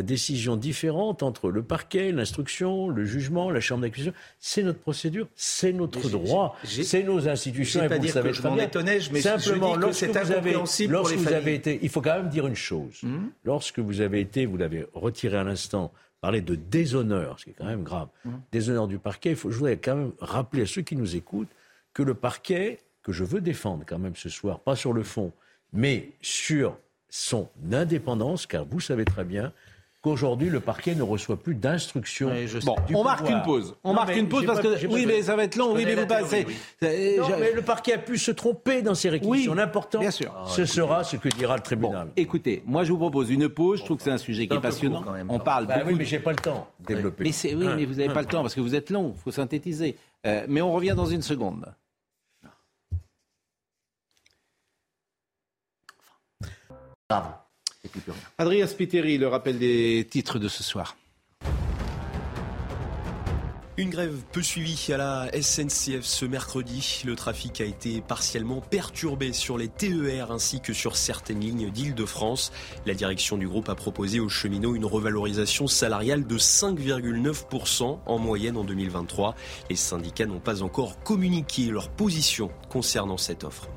[0.00, 4.14] décisions différentes entre le parquet, l'instruction, le jugement, la chambre d'accusation.
[4.38, 7.82] C'est notre procédure, c'est notre droit, c'est nos institutions.
[7.84, 8.64] et pas vous dire savez que je très m'en bien.
[8.64, 11.54] étonnais, mais je- je Simplement, dis que lorsque c'est vous avez, pour les vous avez
[11.54, 13.00] été, il faut quand même dire une chose.
[13.02, 17.50] Hmm Lorsque vous avez été, vous l'avez retiré à l'instant, parler de déshonneur, ce qui
[17.50, 20.62] est quand même grave, Hmm déshonneur du parquet, il faut, je voudrais quand même rappeler
[20.62, 21.50] à ceux qui nous écoutent
[21.92, 25.32] que le parquet, que je veux défendre quand même ce soir, pas sur le fond,
[25.74, 26.78] mais sur
[27.10, 29.52] son indépendance, car vous savez très bien
[30.02, 32.30] qu'aujourd'hui, le parquet ne reçoit plus d'instructions.
[32.64, 33.76] Bon, on marque une pause.
[33.84, 35.72] On Non, marque une pause parce pas- que oui, mais ça va être long.
[35.74, 36.44] Oui, mais vous passez.
[36.46, 36.56] oui.
[37.18, 39.52] Non, mais le parquet a pu se tromper dans ses réquisitions.
[39.52, 40.34] Oui, L'important, bien sûr.
[40.48, 42.08] ce sera ce que dira le tribunal.
[42.16, 43.78] Écoutez, moi je vous propose une pause.
[43.78, 45.02] Je trouve que c'est un sujet qui est passionnant.
[45.02, 45.30] quand même.
[45.30, 47.24] On parle Bah oui, mais j'ai pas le temps de développer.
[47.24, 49.14] Mais oui, Hein, mais vous n'avez pas le temps parce que vous êtes long.
[49.16, 49.96] Il faut synthétiser.
[50.26, 51.72] Euh, mais on revient dans une seconde.
[57.08, 57.41] Bravo.
[57.92, 58.20] Plus rien.
[58.38, 60.96] Adrien Spiteri, le rappel des titres de ce soir.
[63.78, 67.02] Une grève peu suivie à la SNCF ce mercredi.
[67.06, 72.52] Le trafic a été partiellement perturbé sur les TER ainsi que sur certaines lignes d'Île-de-France.
[72.84, 78.58] La direction du groupe a proposé aux cheminots une revalorisation salariale de 5,9% en moyenne
[78.58, 79.34] en 2023.
[79.70, 83.70] Les syndicats n'ont pas encore communiqué leur position concernant cette offre.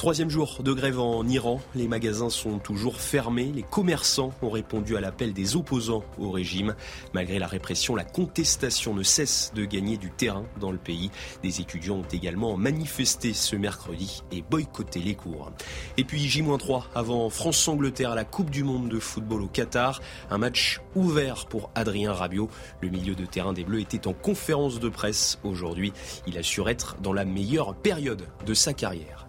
[0.00, 1.60] Troisième jour de grève en Iran.
[1.74, 3.52] Les magasins sont toujours fermés.
[3.54, 6.74] Les commerçants ont répondu à l'appel des opposants au régime.
[7.12, 11.10] Malgré la répression, la contestation ne cesse de gagner du terrain dans le pays.
[11.42, 15.52] Des étudiants ont également manifesté ce mercredi et boycotté les cours.
[15.98, 20.00] Et puis J-3 avant France-Angleterre à la Coupe du Monde de football au Qatar.
[20.30, 22.48] Un match ouvert pour Adrien Rabiot.
[22.80, 25.92] Le milieu de terrain des Bleus était en conférence de presse aujourd'hui.
[26.26, 29.26] Il assure être dans la meilleure période de sa carrière.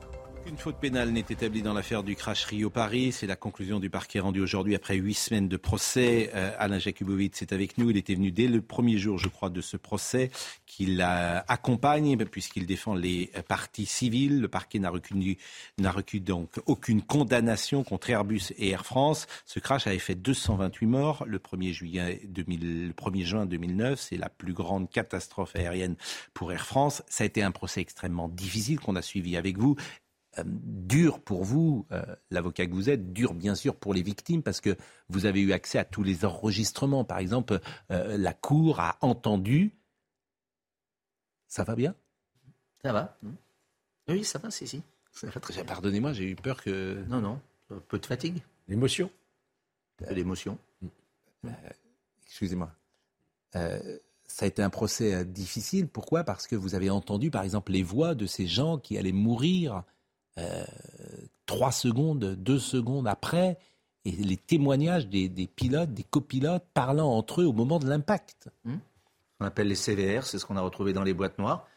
[0.52, 3.14] Une faute pénale n'est établie dans l'affaire du crash Rio-Paris.
[3.14, 6.30] C'est la conclusion du parquet rendue aujourd'hui après huit semaines de procès.
[6.36, 7.90] Euh, Alain Jakubowicz est avec nous.
[7.90, 10.30] Il était venu dès le premier jour, je crois, de ce procès
[10.66, 14.42] qu'il accompagne puisqu'il défend les parties civiles.
[14.42, 15.38] Le parquet n'a reconnu,
[16.20, 19.28] donc aucune condamnation contre Airbus et Air France.
[19.46, 23.98] Ce crash avait fait 228 morts le 1er, juillet 2000, le 1er juin 2009.
[23.98, 25.96] C'est la plus grande catastrophe aérienne
[26.34, 27.04] pour Air France.
[27.08, 29.78] Ça a été un procès extrêmement difficile qu'on a suivi avec vous
[30.46, 34.62] dur pour vous, euh, l'avocat que vous êtes, dur bien sûr pour les victimes parce
[34.62, 34.76] que
[35.10, 37.04] vous avez eu accès à tous les enregistrements.
[37.04, 37.60] Par exemple,
[37.92, 39.72] euh, la Cour a entendu.
[41.48, 41.96] Ça va bien?
[42.82, 43.18] Ça va
[44.08, 44.82] Oui, ça va, si, si.
[45.12, 45.66] Ça va très bien.
[45.66, 47.04] Pardonnez-moi, j'ai eu peur que.
[47.10, 47.40] Non, non.
[47.70, 48.42] Un peu de fatigue.
[48.68, 49.12] L'émotion?
[50.10, 50.58] L'émotion.
[52.26, 52.72] Excusez-moi.
[53.56, 55.88] Euh, ça a été un procès euh, difficile.
[55.88, 56.24] Pourquoi?
[56.24, 59.76] Parce que vous avez entendu, par exemple, les voix de ces gens qui allaient mourir
[59.76, 59.82] euh,
[61.46, 63.58] trois secondes, deux secondes après,
[64.06, 68.50] et les témoignages des, des pilotes, des copilotes parlant entre eux au moment de l'impact.
[69.40, 71.68] On appelle les CVR, c'est ce qu'on a retrouvé dans les boîtes noires.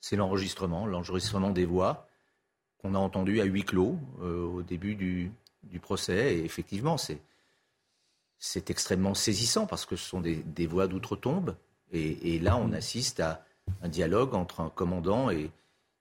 [0.00, 2.06] C'est l'enregistrement, l'enregistrement des voix
[2.78, 6.36] qu'on a entendu à huis clos euh, au début du, du procès.
[6.36, 11.54] Et effectivement, c'est extrêmement saisissant parce que ce sont des, des voix d'outre-tombe.
[11.92, 13.44] Et, et là, on assiste à
[13.82, 15.50] un dialogue entre un commandant et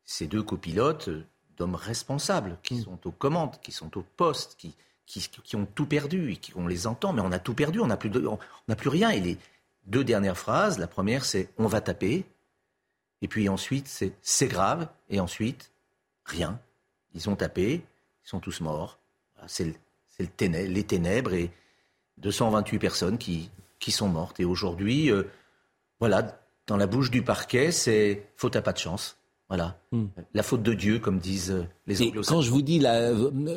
[0.03, 1.09] ces deux copilotes
[1.57, 5.85] d'hommes responsables qui sont aux commandes, qui sont au poste, qui, qui, qui ont tout
[5.85, 8.25] perdu et qui, on les entend, mais on a tout perdu, on n'a plus, de-
[8.25, 9.09] on n'a plus rien.
[9.09, 9.37] Et les
[9.85, 12.25] deux dernières phrases, la première c'est on va taper,
[13.21, 15.71] et puis ensuite c'est c'est grave, et ensuite
[16.25, 16.59] rien.
[17.13, 17.83] Ils ont tapé,
[18.25, 18.97] ils sont tous morts.
[19.47, 19.73] C'est le-
[20.19, 20.27] le
[20.67, 21.51] les ténèbres et
[22.17, 24.39] 228 personnes qui, qui sont mortes.
[24.39, 25.23] Et aujourd'hui, euh,
[25.99, 29.17] voilà, dans la bouche du parquet, c'est faute à pas de chance.
[29.51, 29.77] Voilà.
[30.33, 32.35] La faute de Dieu, comme disent euh, les anglo-saxons.
[32.35, 33.11] quand je vous dis, la,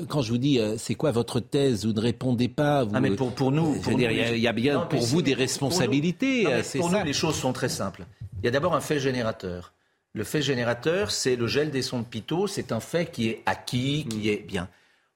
[0.09, 2.83] quand je vous dis, euh, c'est quoi votre thèse Vous ne répondez pas.
[2.83, 5.31] Vous, Ah, mais pour, pour nous, il y a- y bien Non, pour vous des
[5.31, 6.43] pour nous- responsabilités.
[6.45, 6.99] Non, euh, pour ça.
[6.99, 8.07] nous, les choses sont très simples.
[8.43, 9.73] Il y a d'abord un fait générateur.
[10.15, 12.49] Le fait générateur, c'est le gel des sons de Pitot.
[12.49, 14.69] C'est un fait qui est acquis, qui est bien.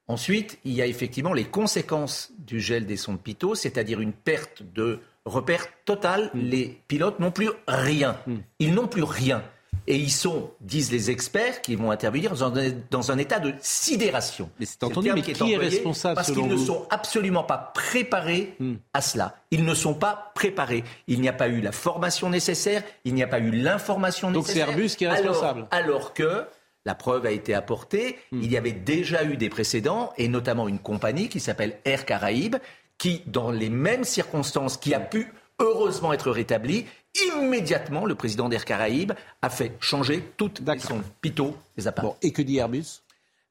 [0.07, 4.12] Ensuite, il y a effectivement les conséquences du gel des sons de Pitot, c'est-à-dire une
[4.12, 6.31] perte de repère total.
[6.35, 8.17] Les pilotes n'ont plus rien.
[8.61, 9.43] Ils n'ont plus rien.
[9.90, 13.55] Et ils sont, disent les experts, qui vont intervenir dans un, dans un état de
[13.62, 14.51] sidération.
[14.61, 18.74] Mais c'est entendu, mais qui est, responsable Parce qu'ils ne sont absolument pas préparés hmm.
[18.92, 19.37] à cela.
[19.51, 20.85] Ils ne sont pas préparés.
[21.07, 24.66] Il n'y a pas eu la formation nécessaire, il n'y a pas eu l'information nécessaire.
[24.66, 25.66] Donc c'est Airbus qui est responsable.
[25.70, 26.44] alors, alors que
[26.85, 28.18] la preuve a été apportée.
[28.31, 28.42] Hmm.
[28.42, 32.57] Il y avait déjà eu des précédents, et notamment une compagnie qui s'appelle Air Caraïbes,
[32.98, 36.87] qui, dans les mêmes circonstances, qui a pu heureusement être rétablie,
[37.37, 42.12] immédiatement, le président d'Air Caraïbes a fait changer toute son pito des appareils.
[42.23, 43.03] et que dit Airbus?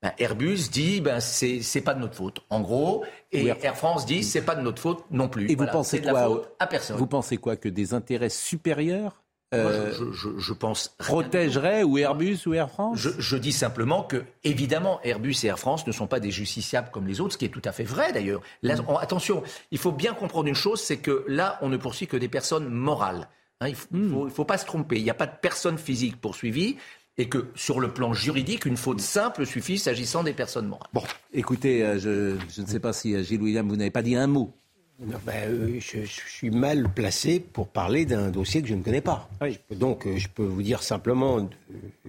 [0.01, 4.23] Ben, Airbus dit ben c'est pas de notre faute en gros et Air, France dit
[4.23, 5.49] c'est pas de notre faute non plus.
[5.49, 6.97] Et vous pensez quoi à personne.
[6.97, 9.93] Vous pensez quoi que des intérêts supérieurs euh,
[10.37, 15.47] je, pense protégerait ou Airbus ou Air France je, dis simplement que évidemment Airbus et
[15.47, 17.71] Air France ne sont pas des justiciables comme les autres, ce qui est tout à
[17.71, 18.41] fait vrai d'ailleurs.
[18.61, 18.81] Mm.
[18.99, 22.27] Attention, il faut bien comprendre une chose, c'est que là on ne poursuit que des
[22.27, 23.29] personnes morales.
[23.61, 23.69] Hein.
[23.69, 24.29] il ne mm.
[24.31, 24.97] faut, pas se tromper.
[24.97, 26.75] Il n'y a pas de personne physique poursuivie
[27.17, 30.89] et que sur le plan juridique, une faute simple suffit s'agissant des personnes morales.
[30.93, 34.15] Bon, écoutez, euh, je, ne sais pas si euh, Gilles William, vous n'avez pas dit
[34.15, 34.53] un mot
[34.99, 39.29] ben, euh, je, suis mal placé pour parler d'un dossier que je ne connais pas.
[39.71, 41.47] donc, euh, je peux vous dire simplement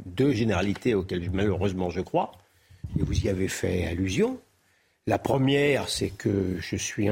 [0.07, 2.33] deux généralités auxquelles malheureusement je crois,
[2.99, 4.41] et vous y avez fait allusion.
[5.07, 7.09] La première, c'est que je suis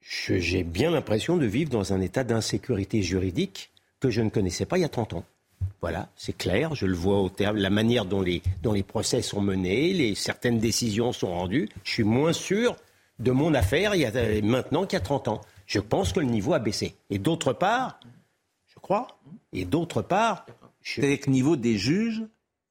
[0.00, 4.78] j'ai bien l'impression de vivre dans un état d'insécurité juridique que je ne connaissais pas
[4.78, 5.24] il y a 30 ans.
[5.80, 9.22] Voilà, c'est clair, je le vois au terme, la manière dont les, dont les procès
[9.22, 11.68] sont menés, les, certaines décisions sont rendues.
[11.84, 12.76] Je suis moins sûr
[13.18, 15.40] de mon affaire il y a maintenant qu'il y a 30 ans.
[15.66, 16.94] Je pense que le niveau a baissé.
[17.10, 18.00] Et d'autre part,
[18.66, 19.08] je crois,
[19.52, 20.46] et d'autre part...
[20.82, 21.00] Je...
[21.00, 22.22] C'est le niveau des juges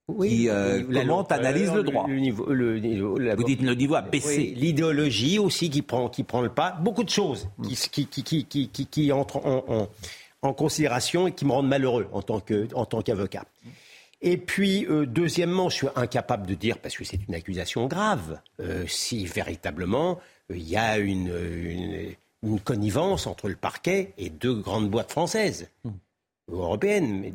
[0.08, 2.06] oui, qui euh, comment analyse le droit.
[2.08, 4.54] Le, niveau, Vous dites le niveau a baissé.
[4.56, 6.72] L'idéologie aussi qui prend, qui prend le pas.
[6.72, 9.88] Beaucoup de choses qui, qui, qui, qui, qui entrent en,
[10.42, 13.46] en, considération et qui me rendent malheureux en tant qu'avocat.
[14.26, 18.40] Et puis, euh, deuxièmement, je suis incapable de dire, parce que c'est une accusation grave,
[18.62, 24.90] euh, si véritablement il y a une, une, connivence entre le parquet et deux grandes
[24.90, 25.92] boîtes françaises, hmm.
[26.52, 27.20] européennes.
[27.20, 27.34] Mais,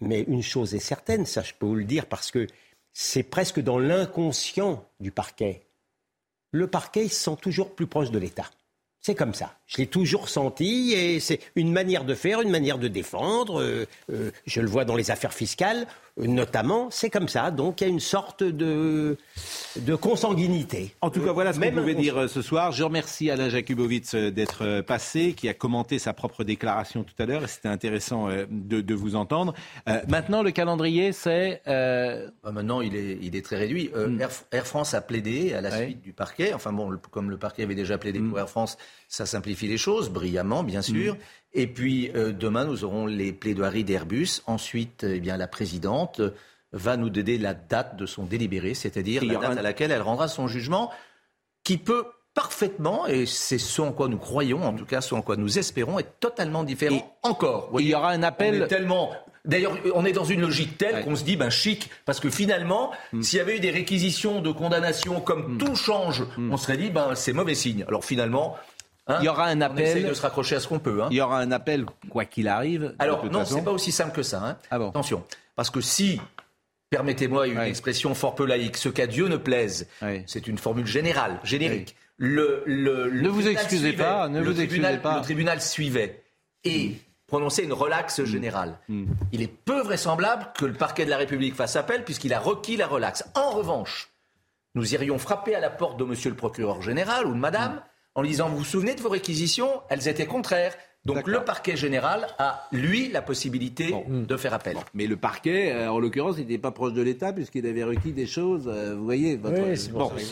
[0.00, 2.46] mais, une chose est certaine, ça je peux vous le dire, parce que
[2.92, 5.62] c'est presque dans l'inconscient du parquet.
[6.50, 8.50] Le parquet se sent toujours plus proche de l'État.
[9.06, 9.56] C'est comme ça.
[9.66, 13.62] Je l'ai toujours senti et c'est une manière de faire, une manière de défendre.
[13.62, 16.88] Euh, euh, je le vois dans les affaires fiscales, euh, notamment.
[16.90, 17.50] C'est comme ça.
[17.50, 19.16] Donc il y a une sorte de,
[19.76, 20.94] de consanguinité.
[21.00, 22.72] En tout cas, voilà ce qu'on pouvait dire ce soir.
[22.72, 27.44] Je remercie Alain Jakubowicz d'être passé, qui a commenté sa propre déclaration tout à l'heure.
[27.44, 29.54] Et c'était intéressant de, vous entendre.
[30.08, 31.60] maintenant, le calendrier, c'est.
[31.66, 33.90] Bah, maintenant, il est, il est très réduit.
[33.94, 34.20] Hmm.
[34.52, 36.54] Air, France a plaidé à la suite du parquet.
[36.54, 38.30] Enfin bon, comme le parquet avait déjà plaidé hmm.
[38.30, 38.76] pour Air France
[39.08, 41.14] ça simplifie les choses, brillamment, bien sûr.
[41.14, 41.18] Mm.
[41.52, 44.42] Et puis, euh, demain, nous aurons les plaidoiries d'Airbus.
[44.46, 46.20] Ensuite, eh bien, la présidente
[46.72, 50.28] va nous donner la date de son délibéré, c'est-à-dire la date à laquelle elle rendra
[50.28, 50.90] son jugement,
[51.64, 52.04] qui peut
[52.36, 55.58] parfaitement, et c'est ce en quoi nous croyons, en tout cas ce en quoi nous
[55.58, 57.70] espérons, être totalement différent encore.
[57.78, 58.66] il y aura un appel.
[58.68, 59.10] tellement.
[59.46, 62.90] D'ailleurs, on est dans une logique telle qu'on se dit, ben chic, parce que finalement,
[63.12, 63.22] mm.
[63.22, 65.58] s'il y avait eu des réquisitions de condamnation, comme mm.
[65.58, 67.84] tout change, on serait dit, ben c'est mauvais signe.
[67.88, 68.56] Alors finalement,
[69.08, 70.04] Hein il y aura un appel.
[70.04, 71.02] On de se raccrocher à ce qu'on peut.
[71.02, 71.08] Hein.
[71.10, 72.94] Il y aura un appel, quoi qu'il arrive.
[72.98, 74.42] Alors, non, c'est pas aussi simple que ça.
[74.44, 74.56] Hein.
[74.70, 75.22] Ah Attention.
[75.54, 76.20] Parce que si,
[76.90, 79.88] permettez-moi une expression fort peu laïque, ce qu'à Dieu ne plaise,
[80.26, 81.96] c'est une formule générale, générique.
[82.18, 85.16] Le, le, ne vous excusez pas, ne vous excusez pas.
[85.16, 86.24] Le tribunal suivait
[86.64, 86.94] et
[87.26, 88.24] prononçait une relaxe mm.
[88.24, 88.78] générale.
[88.88, 89.04] Mm.
[89.32, 92.76] Il est peu vraisemblable que le parquet de la République fasse appel puisqu'il a requis
[92.76, 93.24] la relaxe.
[93.34, 94.08] En revanche,
[94.74, 97.82] nous irions frapper à la porte de monsieur le procureur général ou de madame.
[98.16, 99.68] En lui disant, vous vous souvenez de vos réquisitions?
[99.90, 100.74] Elles étaient contraires.
[101.04, 104.76] Donc le parquet général a, lui, la possibilité de faire appel.
[104.94, 108.26] Mais le parquet, euh, en l'occurrence, n'était pas proche de l'État puisqu'il avait requis des
[108.26, 108.66] choses.
[108.66, 109.62] Euh, vous voyez votre...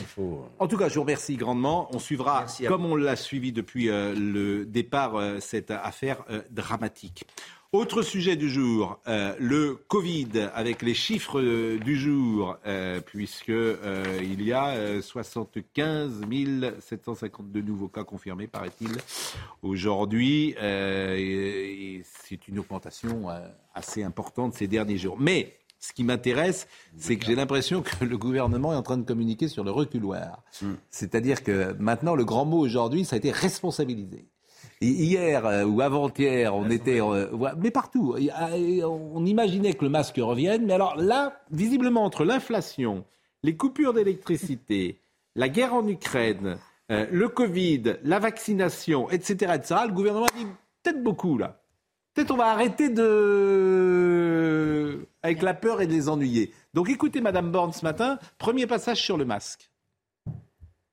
[0.09, 0.47] faut...
[0.59, 1.89] En tout cas, je vous remercie grandement.
[1.93, 7.25] On suivra, comme on l'a suivi depuis euh, le départ, cette affaire dramatique.
[7.75, 13.49] Autre sujet du jour, euh, le Covid, avec les chiffres euh, du jour, euh, puisque
[13.49, 16.21] il y a 75
[16.79, 18.93] 752 nouveaux cas confirmés, paraît-il,
[19.63, 20.55] aujourd'hui.
[20.57, 23.27] c'est une augmentation
[23.75, 25.17] assez importante ces derniers jours.
[25.19, 29.05] Mais ce qui m'intéresse, c'est que j'ai l'impression que le gouvernement est en train de
[29.05, 30.45] communiquer sur le reculoir.
[30.63, 30.75] Hmm.
[30.91, 34.29] C'est-à-dire que maintenant, le grand mot aujourd'hui, ça a été responsabilisé.
[34.85, 37.27] Hier euh, ou avant-hier, on était, euh,
[37.59, 40.67] mais partout, on imaginait que le masque revienne.
[40.67, 43.05] Mais alors là, visiblement, entre l'inflation,
[43.43, 45.01] les coupures d'électricité,
[45.35, 46.59] la guerre en Ukraine,
[46.91, 50.47] euh, le Covid, la vaccination, etc., etc., le gouvernement a dit
[50.83, 51.61] peut-être beaucoup là.
[52.13, 53.09] Peut-être on va arrêter de.
[55.23, 56.53] avec la peur et de les ennuyer.
[56.73, 59.71] Donc écoutez Madame Borne ce matin, premier passage sur le masque.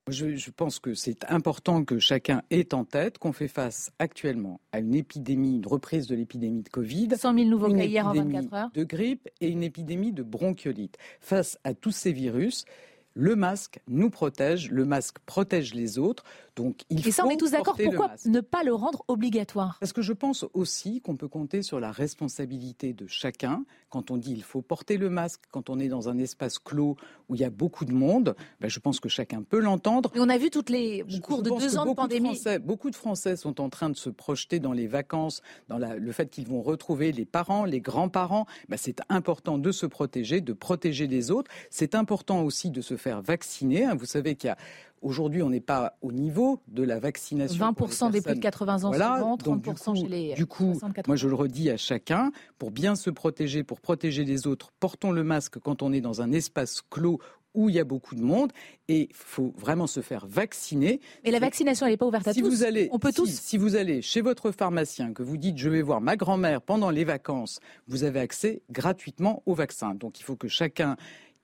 [0.10, 4.60] Je, je, pense que c'est important que chacun ait en tête qu'on fait face actuellement
[4.72, 7.10] à une épidémie, une reprise de l'épidémie de Covid.
[7.16, 8.72] 100 000 nouveaux cas hier en épidémie 24 heures.
[8.74, 10.98] De grippe et une épidémie de bronchiolite.
[11.20, 12.66] Face à tous ces virus,
[13.14, 16.24] le masque nous protège, le masque protège les autres.
[16.56, 17.76] Donc il Et ça, faut on est tous d'accord.
[17.82, 19.78] Pourquoi ne pas le rendre obligatoire?
[19.80, 23.64] Parce que je pense aussi qu'on peut compter sur la responsabilité de chacun.
[23.90, 26.98] Quand on dit il faut porter le masque, quand on est dans un espace clos
[27.30, 30.12] où il y a beaucoup de monde, ben, je pense que chacun peut l'entendre.
[30.16, 32.36] Et on a vu toutes les cours Je de deux ans de pandémie.
[32.36, 35.96] Français, beaucoup de Français sont en train de se projeter dans les vacances, dans la-
[35.96, 38.46] le fait qu'ils vont retrouver les parents, les grands-parents.
[38.70, 41.50] Ben, c'est important de se protéger, de protéger les autres.
[41.70, 43.86] C'est important aussi de se faire vacciner.
[43.86, 43.96] hein.
[43.96, 44.58] Vous savez qu'il y a
[45.04, 47.74] Aujourd'hui, on n'est pas au niveau de la vaccination.
[47.74, 48.40] pour les 20% des plus de personnes.
[48.40, 51.04] 80 ans Voilà, suivants, donc 30% du coup, chez les Du coup, 60-80.
[51.08, 55.10] moi je le redis à chacun, pour bien se protéger, pour protéger les autres, portons
[55.12, 57.18] le masque quand on est dans un espace clos
[57.56, 58.52] où il y a beaucoup de monde
[58.90, 61.02] et il faut vraiment se faire vacciner.
[61.26, 62.50] Mais la vaccination, elle n'est pas ouverte à si tous.
[62.50, 63.30] Vous allez, On peut si- tous.
[63.42, 66.92] Si vous allez chez votre pharmacien, que vous dites je vais voir ma grand-mère pendant
[66.92, 69.96] les vacances, vous avez accès gratuitement au vaccin.
[69.96, 70.96] Donc il faut que chacun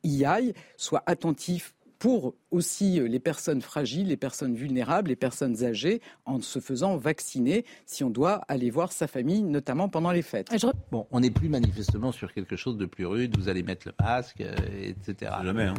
[0.03, 5.63] y aille, soit attentif pour aussi euh, les personnes fragiles, les personnes vulnérables, les personnes
[5.63, 10.21] âgées, en se faisant vacciner si on doit aller voir sa famille, notamment pendant les
[10.21, 10.49] fêtes.
[10.91, 13.37] Bon, on n'est plus manifestement sur quelque chose de plus rude.
[13.37, 15.31] Vous allez mettre le masque, euh, etc.
[15.43, 15.63] Jamais.
[15.63, 15.73] Hein.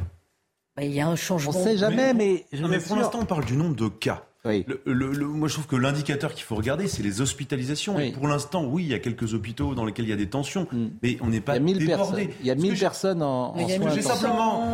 [0.76, 1.52] Bah, Il y a un changement.
[1.54, 4.24] On sait jamais, mais, je Non, mais pour l'instant, on parle du nombre de cas.
[4.48, 4.64] Oui.
[4.66, 7.96] Le- le- le- moi, je trouve que l'indicateur qu'il faut regarder, c'est les hospitalisations.
[7.96, 8.08] Oui.
[8.08, 10.28] Et pour l'instant, oui, il y a quelques hôpitaux dans lesquels il y a des
[10.28, 10.66] tensions,
[11.02, 12.24] mais on n'est Il pas y a 1000 débordé.
[12.26, 12.34] personnes.
[12.40, 14.00] Il y a Ce que 1000 j'ai- personnes en, en il y a soins j'ai
[14.00, 14.20] intensifs.
[14.20, 14.64] simplement-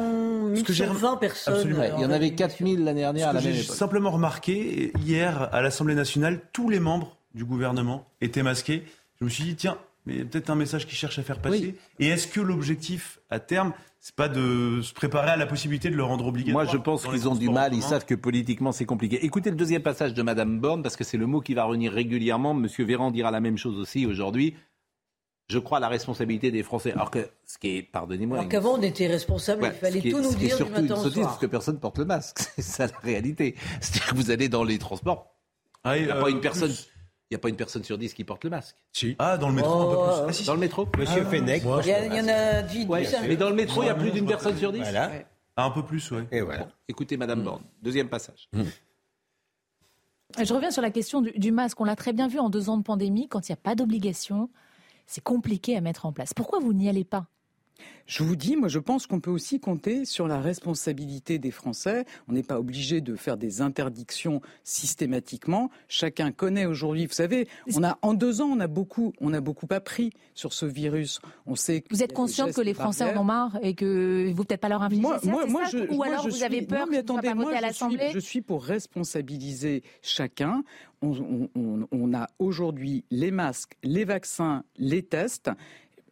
[0.54, 1.54] Ce que j'ai 1120 personnes.
[1.54, 1.80] Absolument.
[1.80, 3.76] Ouais, il y en avait 4000 l'année dernière Ce à que la même j'ai époque.
[3.76, 8.84] simplement remarqué, hier, à l'Assemblée nationale, tous les membres du gouvernement étaient masqués.
[9.20, 11.22] Je me suis dit, tiens, mais il y a peut-être un message qu'ils cherchent à
[11.24, 11.74] faire passer.
[11.98, 13.72] Et est-ce que l'objectif, à terme,
[14.06, 17.06] c'est pas de se préparer à la possibilité de le rendre obligatoire Moi, je pense
[17.06, 17.72] qu'ils ont du mal.
[17.72, 19.24] Ils savent que politiquement, c'est compliqué.
[19.24, 21.90] Écoutez le deuxième passage de Madame Borne, parce que c'est le mot qui va revenir
[21.90, 22.52] régulièrement.
[22.52, 24.56] Monsieur Véran dira la même chose aussi aujourd'hui.
[25.48, 26.92] Je crois à la responsabilité des Français.
[26.92, 30.10] Alors que, ce qui est, pardonnez-moi, Alors qu'avant, on était responsable, Ouais, il fallait est-
[30.10, 31.26] tout nous dire du surtout une matin au soir.
[31.28, 32.40] parce que personne porte le masque.
[32.56, 33.54] C'est ça la réalité.
[33.80, 35.34] C'est-à-dire que vous allez dans les transports,
[35.82, 36.68] Ah, il n'y a euh, pas une personne.
[36.68, 36.90] plus.
[37.30, 38.76] Il n'y a pas une personne sur dix qui porte le masque.
[38.92, 39.16] Si.
[39.18, 40.20] Ah, dans le métro, un peu plus.
[40.20, 41.62] Oh, Ah, si, Dans le métro Monsieur Fenech.
[41.82, 43.87] Il y, a- il y en a 10, Ouais, 10, Mais dans le métro, il
[43.87, 45.10] y a plus d'une personne sur dix Voilà.
[45.56, 46.26] Ah, un peu plus, ouais.
[46.42, 46.68] Voilà.
[46.88, 47.62] Écoutez Madame Borne.
[47.82, 48.48] Deuxième passage.
[50.42, 51.80] Je reviens sur la question du, du masque.
[51.80, 53.74] On l'a très bien vu en deux ans de pandémie, quand il n'y a pas
[53.74, 54.50] d'obligation,
[55.06, 56.34] c'est compliqué à mettre en place.
[56.34, 57.26] Pourquoi vous n'y allez pas?
[58.06, 62.04] Je vous dis, moi je pense qu'on peut aussi compter sur la responsabilité des Français.
[62.28, 65.70] On n'est pas obligé de faire des interdictions systématiquement.
[65.88, 69.40] Chacun connaît aujourd'hui, vous savez, on a en deux ans on a beaucoup, on a
[69.40, 71.20] beaucoup appris sur ce virus.
[71.46, 71.82] On sait.
[71.90, 74.82] Vous êtes conscient que les Français en ont marre et que vous peut-être pas leur
[74.82, 76.90] infliger Moi, ça, moi, moi, ça je, Ou alors je vous suis- avez peur non,
[76.90, 80.62] mais attendez, pas à je Je suis pour responsabiliser chacun.
[81.02, 85.50] On, on- on- on a aujourd'hui les masques, les vaccins, les tests.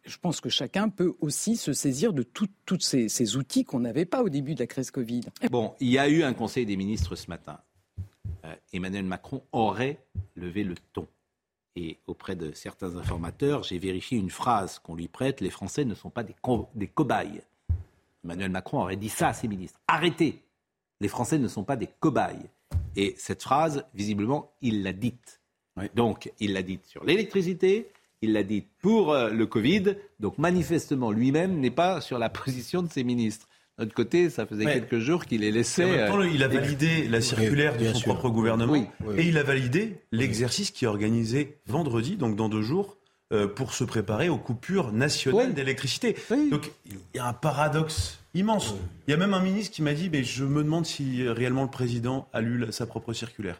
[0.05, 4.05] Je pense que chacun peut aussi se saisir de tous ces, ces outils qu'on n'avait
[4.05, 5.21] pas au début de la crise Covid.
[5.49, 7.59] Bon, il y a eu un conseil des ministres ce matin.
[8.43, 9.99] Euh, Emmanuel Macron aurait
[10.35, 11.07] levé le ton.
[11.75, 15.95] Et auprès de certains informateurs, j'ai vérifié une phrase qu'on lui prête les Français ne
[15.95, 17.41] sont pas des, co- des cobayes.
[18.25, 19.79] Emmanuel Macron aurait dit ça à ses ministres.
[19.87, 20.41] Arrêtez
[21.01, 22.45] Les Français ne sont pas des cobayes.
[22.95, 25.41] Et cette phrase, visiblement, il l'a dite.
[25.95, 27.89] Donc, il l'a dite sur l'électricité,
[28.23, 29.95] il l'a dite pour euh, le Covid.
[30.19, 33.47] Donc, manifestement, lui-même n'est pas sur la position de ses ministres.
[33.77, 34.73] De notre côté, ça faisait Ouais.
[34.75, 35.49] quelques jours qu'il temps,
[36.19, 38.13] euh, il a validé la circulaire de son sûr.
[38.13, 39.15] propre gouvernement Oui, oui.
[39.17, 42.97] et il a validé l'exercice qui est organisé vendredi, donc dans deux jours,
[43.31, 45.53] euh, pour se préparer aux coupures nationales Oui.
[45.55, 46.15] d'électricité.
[46.51, 48.75] Donc il y a un paradoxe immense.
[49.07, 51.63] Il y a même un ministre qui m'a dit, mais je me demande si réellement
[51.63, 53.59] le président a lu sa propre circulaire.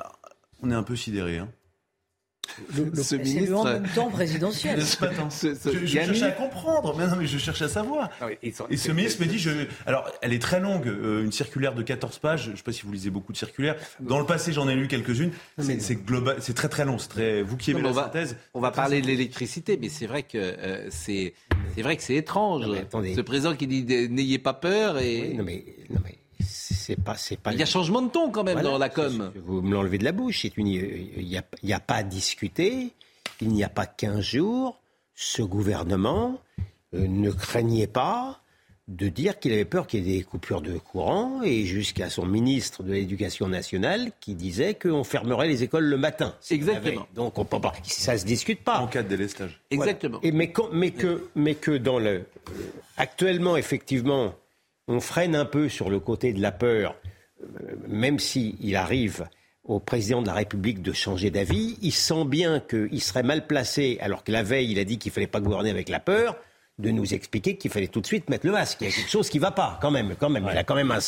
[0.00, 0.18] Alors,
[0.62, 1.38] on est un peu sidéré.
[1.38, 1.48] Hein.
[2.94, 3.64] Ce C'est le en ministre.
[3.64, 4.82] même temps présidentiel.
[4.82, 4.96] Ce
[5.30, 8.10] ce- ce- Je, je cherche à comprendre, mais non, mais je cherche à savoir.
[8.20, 9.50] Ah oui, ils sont- Et ce ministre me dit, je...
[9.86, 12.72] alors elle est très longue, euh, une circulaire de 14 pages, je ne sais pas
[12.72, 15.96] si vous lisez beaucoup de circulaires, dans le passé j'en ai lu quelques-unes, c'est c'est
[15.96, 17.42] global, c'est très très long, c'est très...
[17.42, 18.36] vous qui aimez Non, la on va- synthèse...
[18.54, 21.34] On va parler de l'électricité, mais c'est vrai que euh, c'est
[21.74, 22.66] c'est vrai que c'est étrange.
[22.66, 22.74] Non.
[23.14, 26.18] Ce président qui dit n'ayez pas peur et Oui, non mais, non mais
[26.82, 27.52] c'est pas, c'est pas.
[27.52, 29.32] il y a changement de ton quand même Voilà, dans la com.
[29.46, 30.44] Vous me l'enlevez de la bouche.
[30.56, 32.88] Une, il n'y a, il y a pas à discuter.
[33.40, 34.78] Il n'y a pas 15 jours,
[35.14, 36.38] ce gouvernement
[36.94, 38.38] euh, ne craignait pas
[38.88, 42.26] de dire qu'il avait peur qu'il y ait des coupures de courant et jusqu'à son
[42.26, 46.34] ministre de l'Éducation nationale qui disait qu'on fermerait les écoles le matin.
[46.50, 47.06] Exactement.
[47.14, 48.78] Donc on peut pas, ça se discute pas.
[48.80, 49.60] En cas de délestage.
[49.70, 50.18] Exactement.
[50.22, 52.24] Et mais, quand- mais que, mais que dans le,
[52.96, 54.34] actuellement effectivement,
[54.88, 56.96] on freine un peu sur le côté de la peur,
[57.42, 59.26] euh, même si il arrive
[59.64, 63.98] au président de la République de changer d'avis, il sent bien qu'il serait mal placé,
[64.00, 66.36] alors que la veille il a dit qu'il fallait pas gouverner avec la peur
[66.78, 68.78] de nous expliquer qu'il fallait tout de suite mettre le masque.
[68.80, 70.14] Il y a quelque chose qui va pas, quand même.
[70.18, 70.48] Quand même.
[70.50, 70.98] Il a quand même un,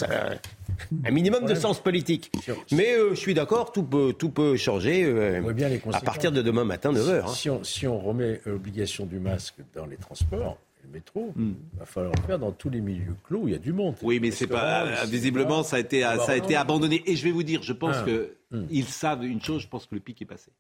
[1.05, 2.31] un minimum de sens politique.
[2.71, 6.43] Mais euh, je suis d'accord, tout peut, tout peut changer euh, bien à partir de
[6.43, 7.29] demain matin, 9h.
[7.29, 11.55] Si, si on, si on remet l'obligation du masque dans les transports, le métro, il
[11.79, 13.95] va falloir le faire dans tous les milieux clos où il y a du monde.
[14.03, 17.03] Oui, mais c'est pas euh, visiblement ça a été ça a été abandonné.
[17.07, 18.05] Et je vais vous dire, je pense Ah.
[18.05, 18.67] que Hmm.
[18.71, 19.63] ils savent une chose.
[19.63, 20.51] Je pense que le pic est passé.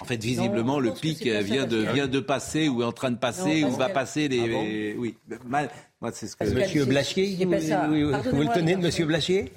[0.00, 2.92] En fait, visiblement, Non, le pic ça, vient de vient de passer ou est en
[2.92, 4.40] train de passer Non, ou va que- passer les.
[4.40, 6.44] Ah bon les- oui, mal- moi c'est ce que.
[6.44, 8.76] Monsieur Blachier, oui, oui, vous le tenez.
[8.76, 9.52] Monsieur Blachier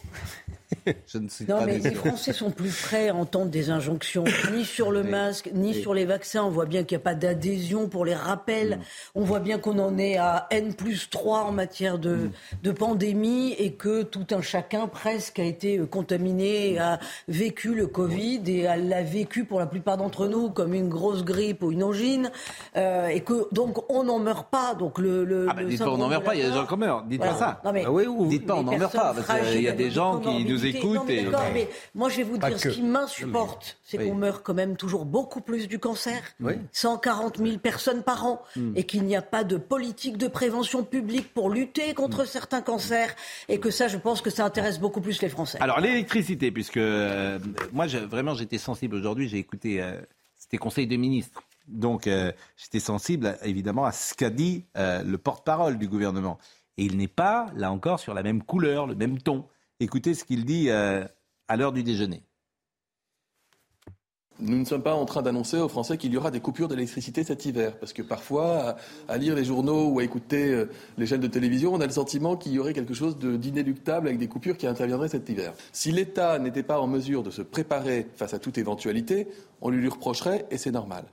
[1.07, 4.23] Je ne suis Non, pas mais les Français sont plus prêts à entendre des injonctions,
[4.53, 6.43] ni sur le masque, ni sur les vaccins.
[6.43, 8.77] On voit bien qu'il n'y a pas d'adhésion pour les rappels.
[8.77, 8.81] Mm.
[9.15, 12.31] On voit bien qu'on en est à N plus 3 en matière de, Mm.
[12.63, 18.41] de pandémie et que tout un chacun presque a été contaminé, a vécu le Covid
[18.47, 22.31] et l'a vécu pour la plupart d'entre nous comme une grosse grippe ou une angine.
[22.75, 24.75] euh, et que donc on n'en meurt pas.
[24.75, 26.49] Donc le, le, Ah bah, le dites pas on n'en meurt pas, il y a
[26.49, 27.03] des gens qui meurent.
[27.03, 27.33] Dites Voilà.
[27.33, 27.61] pas ça.
[27.65, 29.71] Non, mais Ah oui, ou- Dites pas on n'en meurt pas, parce qu'il y a
[29.71, 30.74] des gens qui nous comorbidités.
[30.77, 31.23] Écoutent Non, mais et.
[31.25, 32.69] d'accord, mais moi je vais vous Pas dire, que.
[32.69, 34.07] ce qui m'insupporte, c'est Oui.
[34.09, 36.21] qu'on meurt quand même toujours beaucoup plus du cancer.
[36.39, 36.53] Oui.
[36.71, 38.41] 140 000 personnes par an.
[38.55, 38.73] Hmm.
[38.75, 42.27] Et qu'il n'y a pas de politique de prévention publique pour lutter contre Hmm.
[42.27, 43.15] certains cancers.
[43.49, 45.57] Et que ça, je pense que ça intéresse beaucoup plus les Français.
[45.61, 47.39] Alors l'électricité, puisque euh,
[47.71, 49.99] moi je- vraiment j'étais sensible aujourd'hui, j'ai écouté, euh,
[50.37, 55.77] c'était Conseil des ministres, donc euh, j'étais sensible évidemment à ce qu'a dit le porte-parole
[55.77, 56.37] du gouvernement.
[56.77, 59.45] Et il n'est pas, là encore, sur la même couleur, le même ton.
[59.81, 61.03] Écoutez ce qu'il dit euh,
[61.49, 62.23] à l'heure du déjeuner.
[64.39, 67.23] Nous ne sommes pas en train d'annoncer aux Français qu'il y aura des coupures d'électricité
[67.23, 68.75] cet hiver, parce que parfois,
[69.07, 71.91] à, lire les journaux ou à écouter euh, les chaînes de télévision, on a le
[71.91, 75.53] sentiment qu'il y aurait quelque chose d'inéluctable avec des coupures qui interviendraient cet hiver.
[75.73, 79.27] Si l'État n'était pas en mesure de se préparer face à toute éventualité,
[79.61, 81.05] on lui, lui reprocherait, et c'est normal.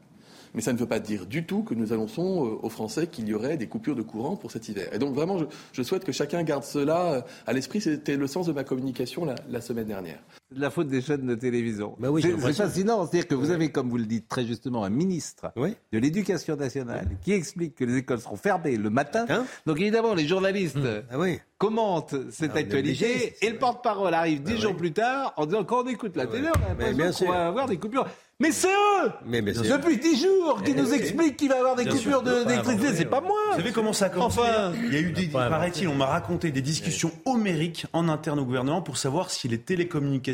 [0.54, 3.28] Mais ça ne veut pas dire du tout que nous annonçons euh, aux Français qu'il
[3.28, 4.88] y aurait des coupures de courant pour cet hiver.
[4.92, 5.38] Et donc vraiment,
[5.72, 7.80] je, souhaite que chacun garde cela euh, à l'esprit.
[7.80, 10.18] C'était le sens de ma communication la semaine dernière.
[10.54, 11.94] De la faute des chaînes de télévision.
[11.98, 14.90] Bah oui, c'est fascinant, c'est-à-dire que vous avez, comme vous le dites très justement, un
[14.90, 15.74] ministre Oui.
[15.92, 19.26] de l'Éducation nationale qui explique que les écoles seront fermées le matin.
[19.28, 20.76] Hein Donc évidemment, les journalistes
[21.10, 21.38] Ah oui.
[21.58, 24.78] commentent cette Ah, actualité et le porte-parole arrive dix Bah jours oui.
[24.78, 28.06] plus tard en disant quand on écoute la télé, on va avoir des coupures.
[28.40, 29.40] Mais c'est eux Mais.
[29.40, 30.96] Depuis dix jours qui Eh nous oui.
[30.96, 33.58] expliquent qu'il va y avoir des Bien coupures de- d'électricité, oui, c'est pas moi Vous
[33.58, 34.72] savez comment ça a commencé Enfin.
[34.82, 38.44] Il y a eu des, paraît-il, on m'a raconté des discussions homériques en interne au
[38.44, 40.32] gouvernement pour savoir si les télécommunications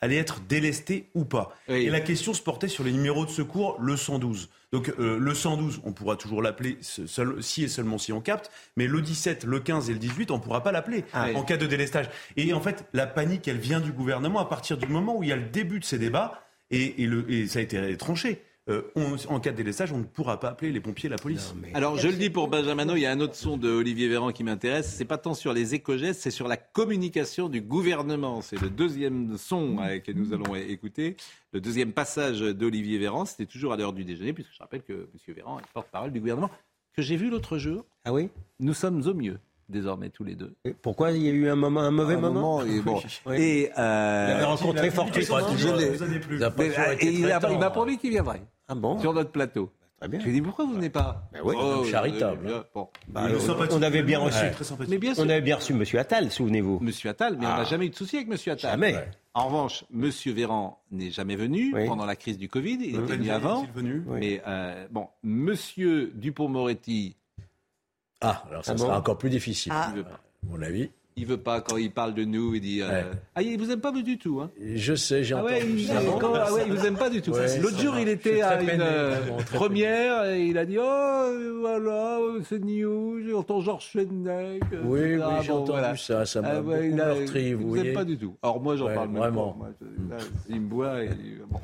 [0.00, 1.54] allaient être délestées ou pas.
[1.68, 1.82] Oui.
[1.86, 4.48] Et la question se portait sur les numéros de secours, le 112.
[4.72, 8.50] Donc euh, le 112, on pourra toujours l'appeler seul- si et seulement si on capte,
[8.76, 11.36] mais le 17, le 15 et le 18, on ne pourra pas l'appeler Ah oui.
[11.36, 12.06] en cas de délestage.
[12.36, 15.28] Et en fait, la panique, elle vient du gouvernement à partir du moment où il
[15.28, 16.40] y a le début de ces débats,
[16.70, 18.40] et, et le, et ça a été tranché.
[18.70, 21.54] Euh, on- en cas de délestage, on ne pourra pas appeler les pompiers, la police.
[21.74, 24.30] Alors, je le dis pour Benjamin, il y a un autre son de Olivier Véran
[24.30, 24.94] qui m'intéresse.
[24.96, 28.40] C'est pas tant sur les éco-gestes, c'est sur la communication du gouvernement.
[28.42, 31.16] C'est le deuxième son euh, que nous allons écouter.
[31.52, 34.92] Le deuxième passage d'Olivier Véran, c'était toujours à l'heure du déjeuner, puisque je rappelle que
[34.92, 35.34] M.
[35.34, 36.50] Véran est porte-parole du gouvernement,
[36.94, 37.84] que j'ai vu l'autre jour.
[38.04, 38.28] Ah oui?
[38.60, 40.54] Nous sommes au mieux, désormais, tous les deux.
[40.64, 43.00] Et Pourquoi il y a eu un, moment, un mauvais Un moment, et bon.
[43.26, 43.36] Oui.
[43.36, 48.74] Et, euh, Vous l'avez rencontré toujours euh, et il il m'a promis qu'il viendrait Ah
[48.74, 49.70] bon sur notre plateau.
[49.98, 50.20] Très bien.
[50.20, 52.88] Je lui ai dit pourquoi vous venez pas Ben oui, Oh, charitable, euh, bon.
[53.08, 54.38] Bah, est on- avait bien reçu.
[54.44, 54.90] Ouais, très sympathique.
[54.90, 55.24] Mais bien sûr.
[55.24, 55.84] On avait bien reçu M.
[55.98, 56.78] Attal, souvenez-vous.
[56.80, 57.58] Monsieur Attal, mais on Ah.
[57.58, 58.70] n'a jamais eu de souci avec Monsieur Attal.
[58.70, 58.94] Jamais.
[59.34, 61.86] En revanche, Monsieur Véran n'est jamais venu Oui.
[61.86, 62.78] pendant la crise du Covid.
[62.80, 63.04] Il Mmh.
[63.04, 63.62] était venu avant.
[63.64, 64.20] Est-il venu Oui.
[64.20, 67.16] Mais euh, bon, Monsieur Dupont-Moretti,
[68.22, 69.90] Ah, alors ça Ah sera bon encore plus difficile, Ah.
[69.90, 70.90] à mon avis.
[71.16, 72.54] Il veut pas quand il parle de nous.
[72.54, 73.04] Il dit euh, Ouais.
[73.34, 74.40] ah il vous aime pas du tout.
[74.40, 74.50] Hein.
[74.74, 75.94] Je sais, j'ai Ah entendu ouais, il, ça.
[76.20, 77.32] quand- ah ouais, il vous aime pas du tout.
[77.32, 78.00] Ouais, L'autre jour, va.
[78.00, 79.16] il était à une euh,
[79.52, 85.18] première et il a dit oh voilà c'est news, j'entends Georges euh, Oui, tout oui,
[85.18, 85.40] ça.
[85.42, 85.96] j'ai entendu voilà.
[85.96, 87.88] ça, ça m'a Ah ouais, beaucoup il a- meurtri, vous il vous voyez.
[87.88, 88.34] aime pas du tout.
[88.42, 89.48] Alors moi, j'en Ouais, parle même vraiment.
[89.52, 89.58] pas.
[89.58, 90.16] Moi, je- là,
[90.48, 91.04] il me boit.
[91.04, 91.08] Et,
[91.50, 91.58] bon.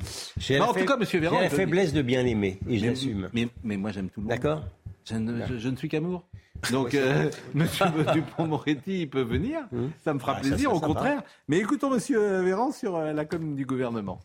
[0.49, 3.29] La en tout cas, Monsieur Véran, J'ai la faiblesse de bien aimer, et je l'assume.
[3.33, 4.29] Mais, mais moi, j'aime tout le monde.
[4.35, 4.63] D'accord
[5.09, 6.27] Je ne, je- je ne suis qu'amour.
[6.71, 9.61] Donc, euh, Monsieur Dupont-Moretti, il peut venir.
[10.03, 10.87] Ça me fera Ah, ça plaisir, au sympa.
[10.87, 11.23] contraire.
[11.47, 14.19] Mais écoutons Monsieur Véran sur euh, la com du gouvernement.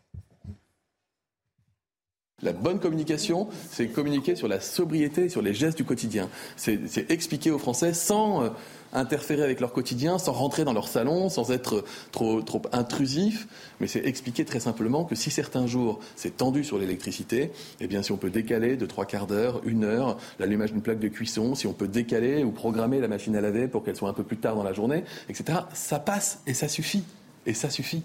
[2.43, 6.29] La bonne communication, c'est communiquer sur la sobriété, sur les gestes du quotidien.
[6.57, 8.51] C'est expliquer aux Français sans euh,
[8.93, 13.47] interférer avec leur quotidien, sans rentrer dans leur salon, sans être trop, trop intrusif.
[13.81, 18.03] Mais c'est expliquer très simplement que si certains jours c'est tendu sur l'électricité, eh bien
[18.03, 21.55] si on peut décaler de trois quarts d'heure, une heure, l'allumage d'une plaque de cuisson,
[21.55, 24.25] si on peut décaler ou programmer la machine à laver pour qu'elle soit un peu
[24.25, 27.05] plus tard dans la journée, etc., ça passe et ça suffit.
[27.47, 28.03] Et ça suffit.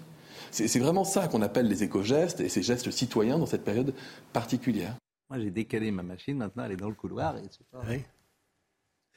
[0.50, 3.94] C'est vraiment ça qu'on appelle les éco-gestes et ces gestes citoyens dans cette période
[4.32, 4.96] particulière.
[5.30, 7.82] Moi, j'ai décalé ma machine, maintenant elle est dans le couloir et c'est pas,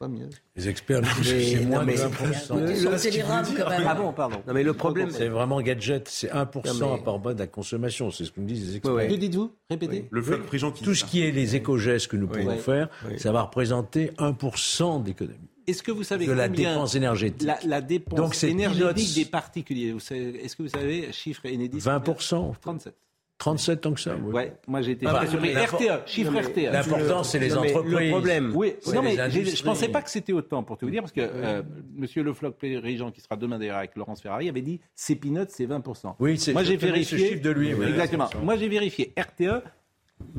[0.02, 0.30] pas mieux.
[0.56, 3.86] Les experts disent que c'est moins de 1%.
[3.86, 4.38] Ah bon, pardon.
[4.48, 8.10] Non, mais le problème, c'est vraiment gadget, c'est 1% à part bas de la consommation,
[8.10, 9.08] c'est ce que me disent les experts.
[9.08, 10.08] Que dites-vous Répétez.
[10.10, 13.32] Le fleuve Prigent qui Tout ce qui est les éco-gestes que nous pouvons faire, ça
[13.32, 15.38] va représenter 1% d'économie.
[15.68, 19.24] Est-ce que vous savez de la dépense énergétique La, la dépense Donc, c'est énergétique peanuts.
[19.24, 19.96] des particuliers.
[20.44, 22.96] Est-ce que vous savez, chiffre inédit 20% 37.
[23.42, 24.16] 37 tant que ça.
[24.24, 24.32] oui.
[24.34, 26.72] Ouais, moi j'ai été Ah, mais RTE, chiffre RTE.
[26.72, 27.92] l'important, c'est les entreprises.
[27.92, 28.52] Le problème.
[28.56, 31.12] Oui, C'est non, mais je pensais pas que c'était autant, pour tout vous dire, parce
[31.12, 31.64] que euh,
[31.96, 35.46] Monsieur Le Floch Périgeant, qui sera demain d'ailleurs avec Laurence Ferrari, avait dit ces peanuts,
[35.50, 36.16] c'est 20%.
[36.20, 37.18] Oui, c'est- moi j'ai vérifié.
[37.18, 37.88] ce chiffre de lui, oui.
[37.88, 38.30] Exactement.
[38.44, 39.64] Moi j'ai vérifié RTE,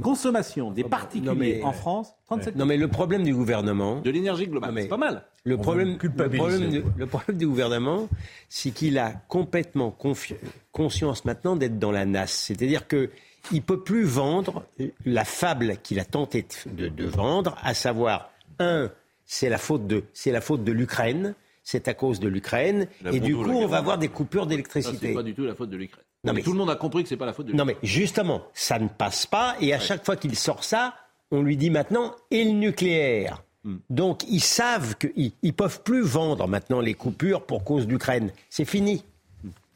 [0.02, 4.00] consommation des particuliers mais- en France, 37 Non, mais le problème du gouvernement.
[4.00, 5.24] De l'énergie globale, c'est pas mal.
[5.44, 8.08] Le problème, me le, problème du, le problème du gouvernement,
[8.48, 10.36] c'est qu'il a complètement confi-
[10.70, 12.32] conscience maintenant d'être dans la nasse.
[12.32, 13.10] C'est-à-dire que
[13.50, 14.64] il peut plus vendre
[15.04, 18.30] la fable qu'il a tenté de, de vendre, à savoir
[18.60, 18.90] un,
[19.26, 23.12] c'est la faute de, c'est la faute de l'Ukraine, c'est à cause de l'Ukraine, La
[23.12, 25.08] et du coup on va avoir des coupures Ça, d'électricité.
[25.08, 26.04] c'est pas du tout la faute de l'Ukraine.
[26.24, 27.76] Non, mais- tout le monde a compris que c'est pas la faute de Non mais
[27.82, 30.94] justement, ça ne passe pas et à chaque fois qu'il sort ça,
[31.32, 33.42] on lui dit maintenant et le nucléaire.
[33.64, 33.76] Hmm.
[33.90, 38.30] Donc ils savent qu'ils ne peuvent plus vendre maintenant les coupures pour cause d'Ukraine.
[38.50, 39.04] C'est fini.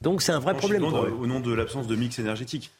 [0.02, 1.18] Donc c'est un vrai problème Franchement, pour eux.
[1.20, 2.70] Au nom de l'absence de mix énergétique.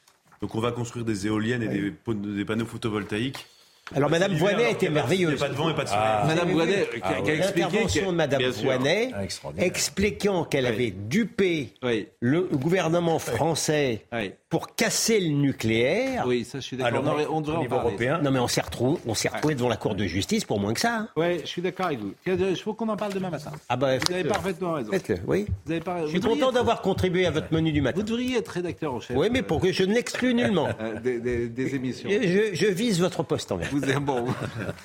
[0.41, 3.47] Donc on va construire des éoliennes et des panneaux photovoltaïques.
[3.95, 5.35] Alors Madame alors était a merveilleuse.
[5.37, 6.03] n'y a pas de vent et pas de soleil.
[6.23, 8.43] Vous Madame a expliqué L'intervention de Madame.
[8.43, 9.23] Voynet Ah,
[9.65, 12.09] expliquant qu'elle avait dupé Oui.
[12.21, 14.05] le gouvernement français.
[14.49, 16.25] Pour casser le nucléaire.
[16.27, 17.01] Oui, ça je suis d'accord.
[17.01, 17.89] Alors, On devrait- on au devrait en niveau parler.
[17.91, 20.61] européen, Non mais on s'est retrouvé, on s'est retrouvé devant la Cour de justice pour
[20.61, 20.95] moins que ça.
[20.97, 21.09] hein.
[21.17, 22.13] Ouais, je suis d'accord avec vous.
[22.27, 23.51] Il faut qu'on en parle demain matin.
[23.69, 24.93] Ah bah Vous avez parfaitement raison.
[24.93, 25.47] Faites-le, oui.
[25.67, 27.99] Vous avez Je vous suis content être- d'avoir contribué à votre menu du matin.
[27.99, 29.17] Vous devriez être rédacteur en chef.
[29.17, 30.69] Oui, mais pour que je ne l'exclus nullement.
[30.81, 32.09] euh, des, des- des émissions.
[32.09, 34.27] Je, je vise votre poste en Vous êtes bon.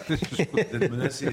[0.10, 1.28] D'être menacé.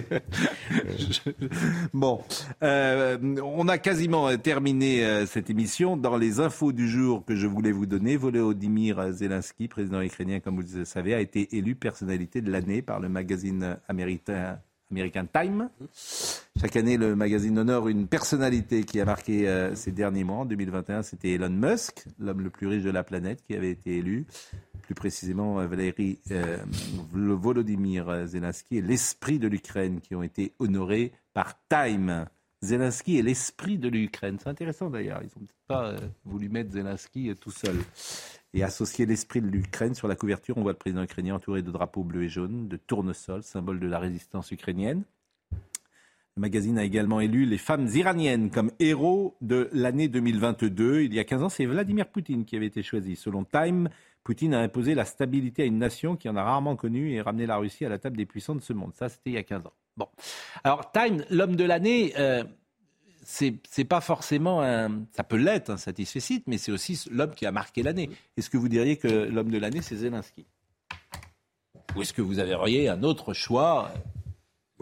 [1.95, 2.21] bon,
[2.63, 5.97] euh, on a quasiment terminé euh, cette émission.
[5.97, 10.61] Dans les infos du jour que je voulais vous donner, Volodymyr Zelensky, président ukrainien, comme
[10.61, 14.59] vous le savez, a été élu personnalité de l'année par le magazine américain.
[14.91, 15.69] American Time.
[16.59, 20.39] Chaque année, le magazine honore une personnalité qui a marqué euh, ces derniers mois.
[20.39, 23.99] En 2021, c'était Elon Musk, l'homme le plus riche de la planète, qui avait été
[23.99, 24.27] élu.
[24.83, 26.57] Plus précisément, euh, Valérie euh,
[27.13, 32.27] Volodymyr Zelensky et l'esprit de l'Ukraine qui ont été honorés par Time.
[32.63, 34.39] Zelensky et l'esprit de l'Ukraine.
[34.41, 35.21] C'est intéressant d'ailleurs.
[35.23, 37.77] Ils n'ont peut-être pas euh, voulu mettre Zelensky euh, tout seul.
[38.55, 41.71] Et associer l'esprit de l'Ukraine sur la couverture, on voit le président ukrainien entouré de
[41.71, 45.05] drapeaux bleus et jaunes, de tournesols, symbole de la résistance ukrainienne.
[46.37, 51.03] Le magazine a également élu les femmes iraniennes comme héros de l'année 2022.
[51.03, 53.17] Il y a 15 ans, c'est Vladimir Poutine qui avait été choisi.
[53.17, 53.89] Selon Time,
[54.23, 57.47] Poutine a imposé la stabilité à une nation qui en a rarement connu et ramené
[57.47, 58.95] la Russie à la table des puissants de ce monde.
[58.95, 59.73] Ça, c'était il y a 15 ans.
[59.99, 60.07] Bon.
[60.63, 62.45] Alors, Time, l'homme de l'année, euh,
[63.25, 65.03] c'est pas forcément un.
[65.15, 68.09] Ça peut l'être, un satisfait mais c'est aussi l'homme qui a marqué l'année.
[68.37, 70.47] Est-ce que vous diriez que l'homme de l'année, c'est Zelensky?
[71.97, 73.93] Ou est-ce que vous avez un autre choix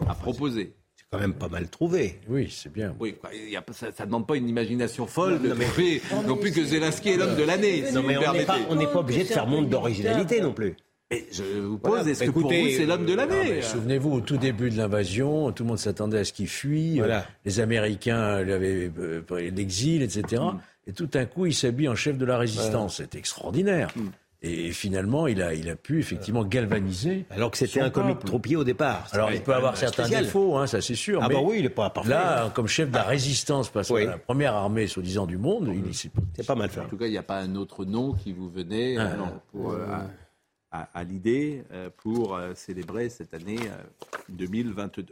[0.07, 0.73] à proposer?
[0.95, 2.19] C'est quand même pas mal trouvé.
[2.27, 2.95] Oui, c'est bien.
[2.99, 5.65] Oui, quoi, il y a- ça ne demande pas une imagination folle de Non, mais-
[5.65, 7.85] trouver non plus que Zelensky est l'homme de l'année.
[7.85, 8.71] si Non, vous mais me on n'est pas, permettez.
[8.71, 10.75] on n'est pas obligé de faire montre d'originalité non plus.
[11.09, 12.09] Mais je vous pose, Voilà.
[12.11, 14.69] est-ce que pour Écoutez, vous, c'est l'homme de Non, l'année mais Souvenez-vous, au tout début
[14.69, 16.97] de l'invasion, tout le monde s'attendait à ce qu'il fuit.
[16.97, 17.19] Voilà.
[17.19, 20.41] Euh, Les Américains lui avaient euh, pris l'exil, etc.
[20.41, 20.59] Mm.
[20.87, 22.97] Et tout d'un coup, il s'habille en chef de la résistance.
[22.97, 23.89] C'est extraordinaire.
[23.95, 24.01] Mm.
[24.43, 27.25] Et finalement, il a, il a pu effectivement galvaniser.
[27.31, 28.27] Alors que c'était un comique peuple.
[28.27, 29.07] troupier au départ.
[29.13, 30.25] Alors, il peut avoir certains spécial.
[30.25, 31.21] défauts, hein, ça c'est sûr.
[31.23, 32.09] Ah mais bah oui, il n'est pas parfait.
[32.11, 34.05] Là, comme chef de la résistance, parce que Oui.
[34.05, 36.81] la première armée, soi-disant, du monde, il s'est C'est pas mal fait.
[36.81, 39.05] En tout cas, il n'y a pas un autre nom qui vous venait euh,
[39.51, 39.87] pour, euh,
[40.71, 43.83] à, l'idée euh, pour euh, célébrer cette année euh,
[44.29, 45.05] 2022.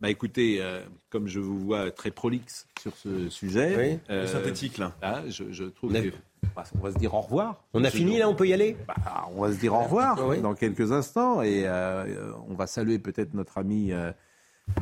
[0.00, 4.26] Bah écoutez, euh, comme je vous vois très prolixe sur ce sujet, Oui.
[4.28, 4.92] Synthétique, là.
[5.00, 6.08] là, je, je trouve On a- que
[6.54, 7.64] bah, on va se dire au revoir.
[7.72, 8.76] On a fini là, on peut y aller?
[8.86, 8.94] Bah,
[9.34, 10.40] on va se dire au revoir Oui.
[10.42, 14.12] dans quelques instants et euh, euh, on va saluer peut-être notre ami, euh,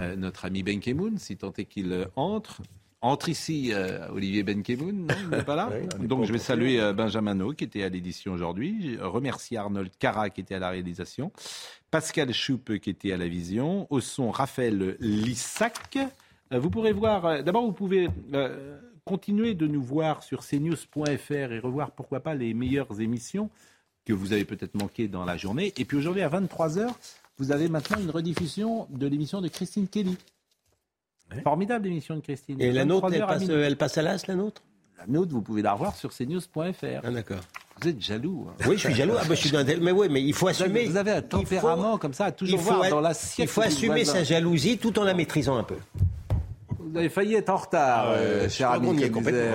[0.00, 2.62] euh, notre ami Ben Kemoun, si tant est qu'il euh, entre.
[3.04, 5.68] Entre ici euh, Olivier Benkemoun, non, il n'est pas là.
[6.00, 8.94] Oui, Donc je vais saluer euh, Benjamin No, qui était à l'édition aujourd'hui.
[8.96, 11.32] Je remercie Arnold Cara, qui était à la réalisation.
[11.90, 13.88] Pascal Choupe, qui était à la vision.
[13.90, 15.98] Au son, Raphaël Lissac.
[16.52, 18.08] Euh, Vous pourrez voir, euh, d'abord vous pouvez
[19.04, 23.50] continuer de nous voir sur cnews.fr et revoir pourquoi pas les meilleures émissions
[24.06, 25.72] que vous avez peut-être manquées dans la journée.
[25.76, 26.88] Et puis aujourd'hui à 23h,
[27.38, 30.16] vous avez maintenant une rediffusion de l'émission de Christine Kelly.
[31.42, 32.60] Formidable émission de Christine.
[32.60, 34.62] Et la nôtre, 23 elle passe, elle passe à l'as, la nôtre?
[34.98, 37.00] La nôtre, vous pouvez la revoir sur cnews.fr.
[37.02, 37.40] Ah, d'accord.
[37.80, 38.46] Vous êtes jaloux.
[38.48, 38.64] hein.
[38.68, 39.14] Oui, je suis jaloux.
[39.18, 40.86] Ah, bah, je suis Mais oui, mais il faut assumer.
[40.86, 43.48] Vous avez un tempérament comme ça, à toujours voir dans l'assiette.
[43.48, 44.12] Il faut assumer voisin.
[44.12, 45.76] sa jalousie tout en la maîtrisant un peu.
[46.84, 48.92] Vous avez failli être en retard, Ah, euh, cher ami.
[48.94, 49.10] disait,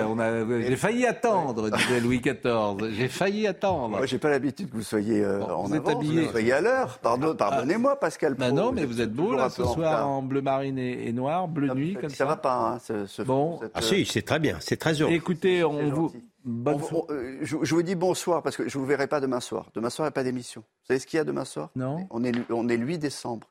[0.06, 2.90] on a- J'ai failli attendre, disait Louis XIV.
[2.92, 3.88] J'ai failli attendre.
[3.98, 6.22] Moi, j'ai pas l'habitude que vous soyez euh, en vous êtes avance, habillé.
[6.24, 6.98] vous soyez à l'heure.
[7.00, 8.34] Pardon, pardonnez-moi, Pascal.
[8.34, 11.12] Bah Pro, non, mais vous êtes beau là ce soir en bleu marine et, et
[11.12, 12.24] noir, bleu nuit comme Ça ça.
[12.26, 13.58] va pas, hein, ce, ce- Bon.
[13.60, 15.12] cette, Ah euh, si, c'est très bien, c'est très heureux.
[15.12, 16.12] Écoutez, on vous.
[16.44, 19.20] Bonne on- on- euh, je, je vous dis bonsoir parce que je vous verrai pas
[19.20, 19.66] demain soir.
[19.74, 20.62] Demain soir, il n'y a pas d'émission.
[20.62, 21.68] Vous savez ce qu'il y a demain soir?
[21.76, 22.06] Non.
[22.10, 23.48] On est, on est le 8 décembre.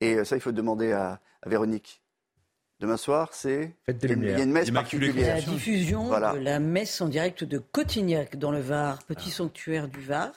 [0.00, 2.02] Et euh, ça, il faut demander à, à Véronique.
[2.80, 3.72] Demain soir, c'est.
[3.86, 4.46] Fête des il y a une- Il y a Lumières.
[4.46, 5.34] une messe Immaculée particulière.
[5.36, 6.32] La diffusion Voilà.
[6.34, 9.36] de la messe en direct de Cotignac dans le Var, petit Ah.
[9.36, 10.32] sanctuaire du Var.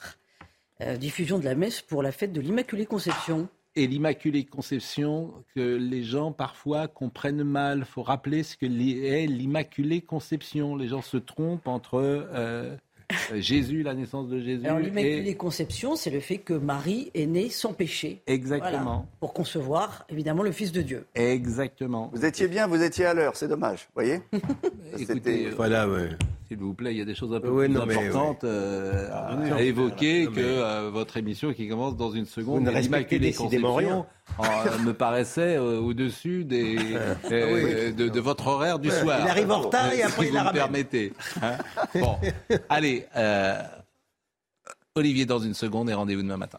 [0.80, 3.48] Euh, diffusion de la messe pour la fête de l'Immaculée Conception.
[3.74, 7.78] Et l'Immaculée Conception, que les gens parfois comprennent mal.
[7.80, 10.76] Il faut rappeler ce que est l'Immaculée Conception.
[10.76, 12.76] Les gens se trompent entre euh,
[13.34, 17.26] Jésus, la naissance de Jésus, Alors l'Immaculée et Conception, c'est le fait que Marie est
[17.26, 18.22] née sans péché.
[18.26, 18.70] Exactement.
[18.82, 21.06] Voilà, pour concevoir évidemment le Fils de Dieu.
[21.14, 22.10] Exactement.
[22.12, 23.88] Vous étiez bien, vous étiez à l'heure, c'est dommage.
[23.94, 26.10] Vous voyez Écoutez, c'était- euh, Voilà, ouais.
[26.48, 29.60] S'il vous plaît, il y a des choses un peu plus non, importantes euh, à,
[29.62, 32.60] évoquer Non, mais- que euh, votre émission qui commence dans une seconde.
[32.60, 34.06] Vous ne respectez décidément Conception,
[34.40, 36.78] euh, me paraissait euh, au-dessus des,
[37.32, 39.18] euh, de, de votre horaire du soir.
[39.22, 40.62] il arrive en retard et si après, il vous la ramène.
[40.62, 41.12] permettez.
[41.42, 41.58] hein.
[41.94, 42.16] bon,
[42.70, 43.04] allez,
[44.94, 46.58] Olivier dans une seconde et rendez-vous demain matin.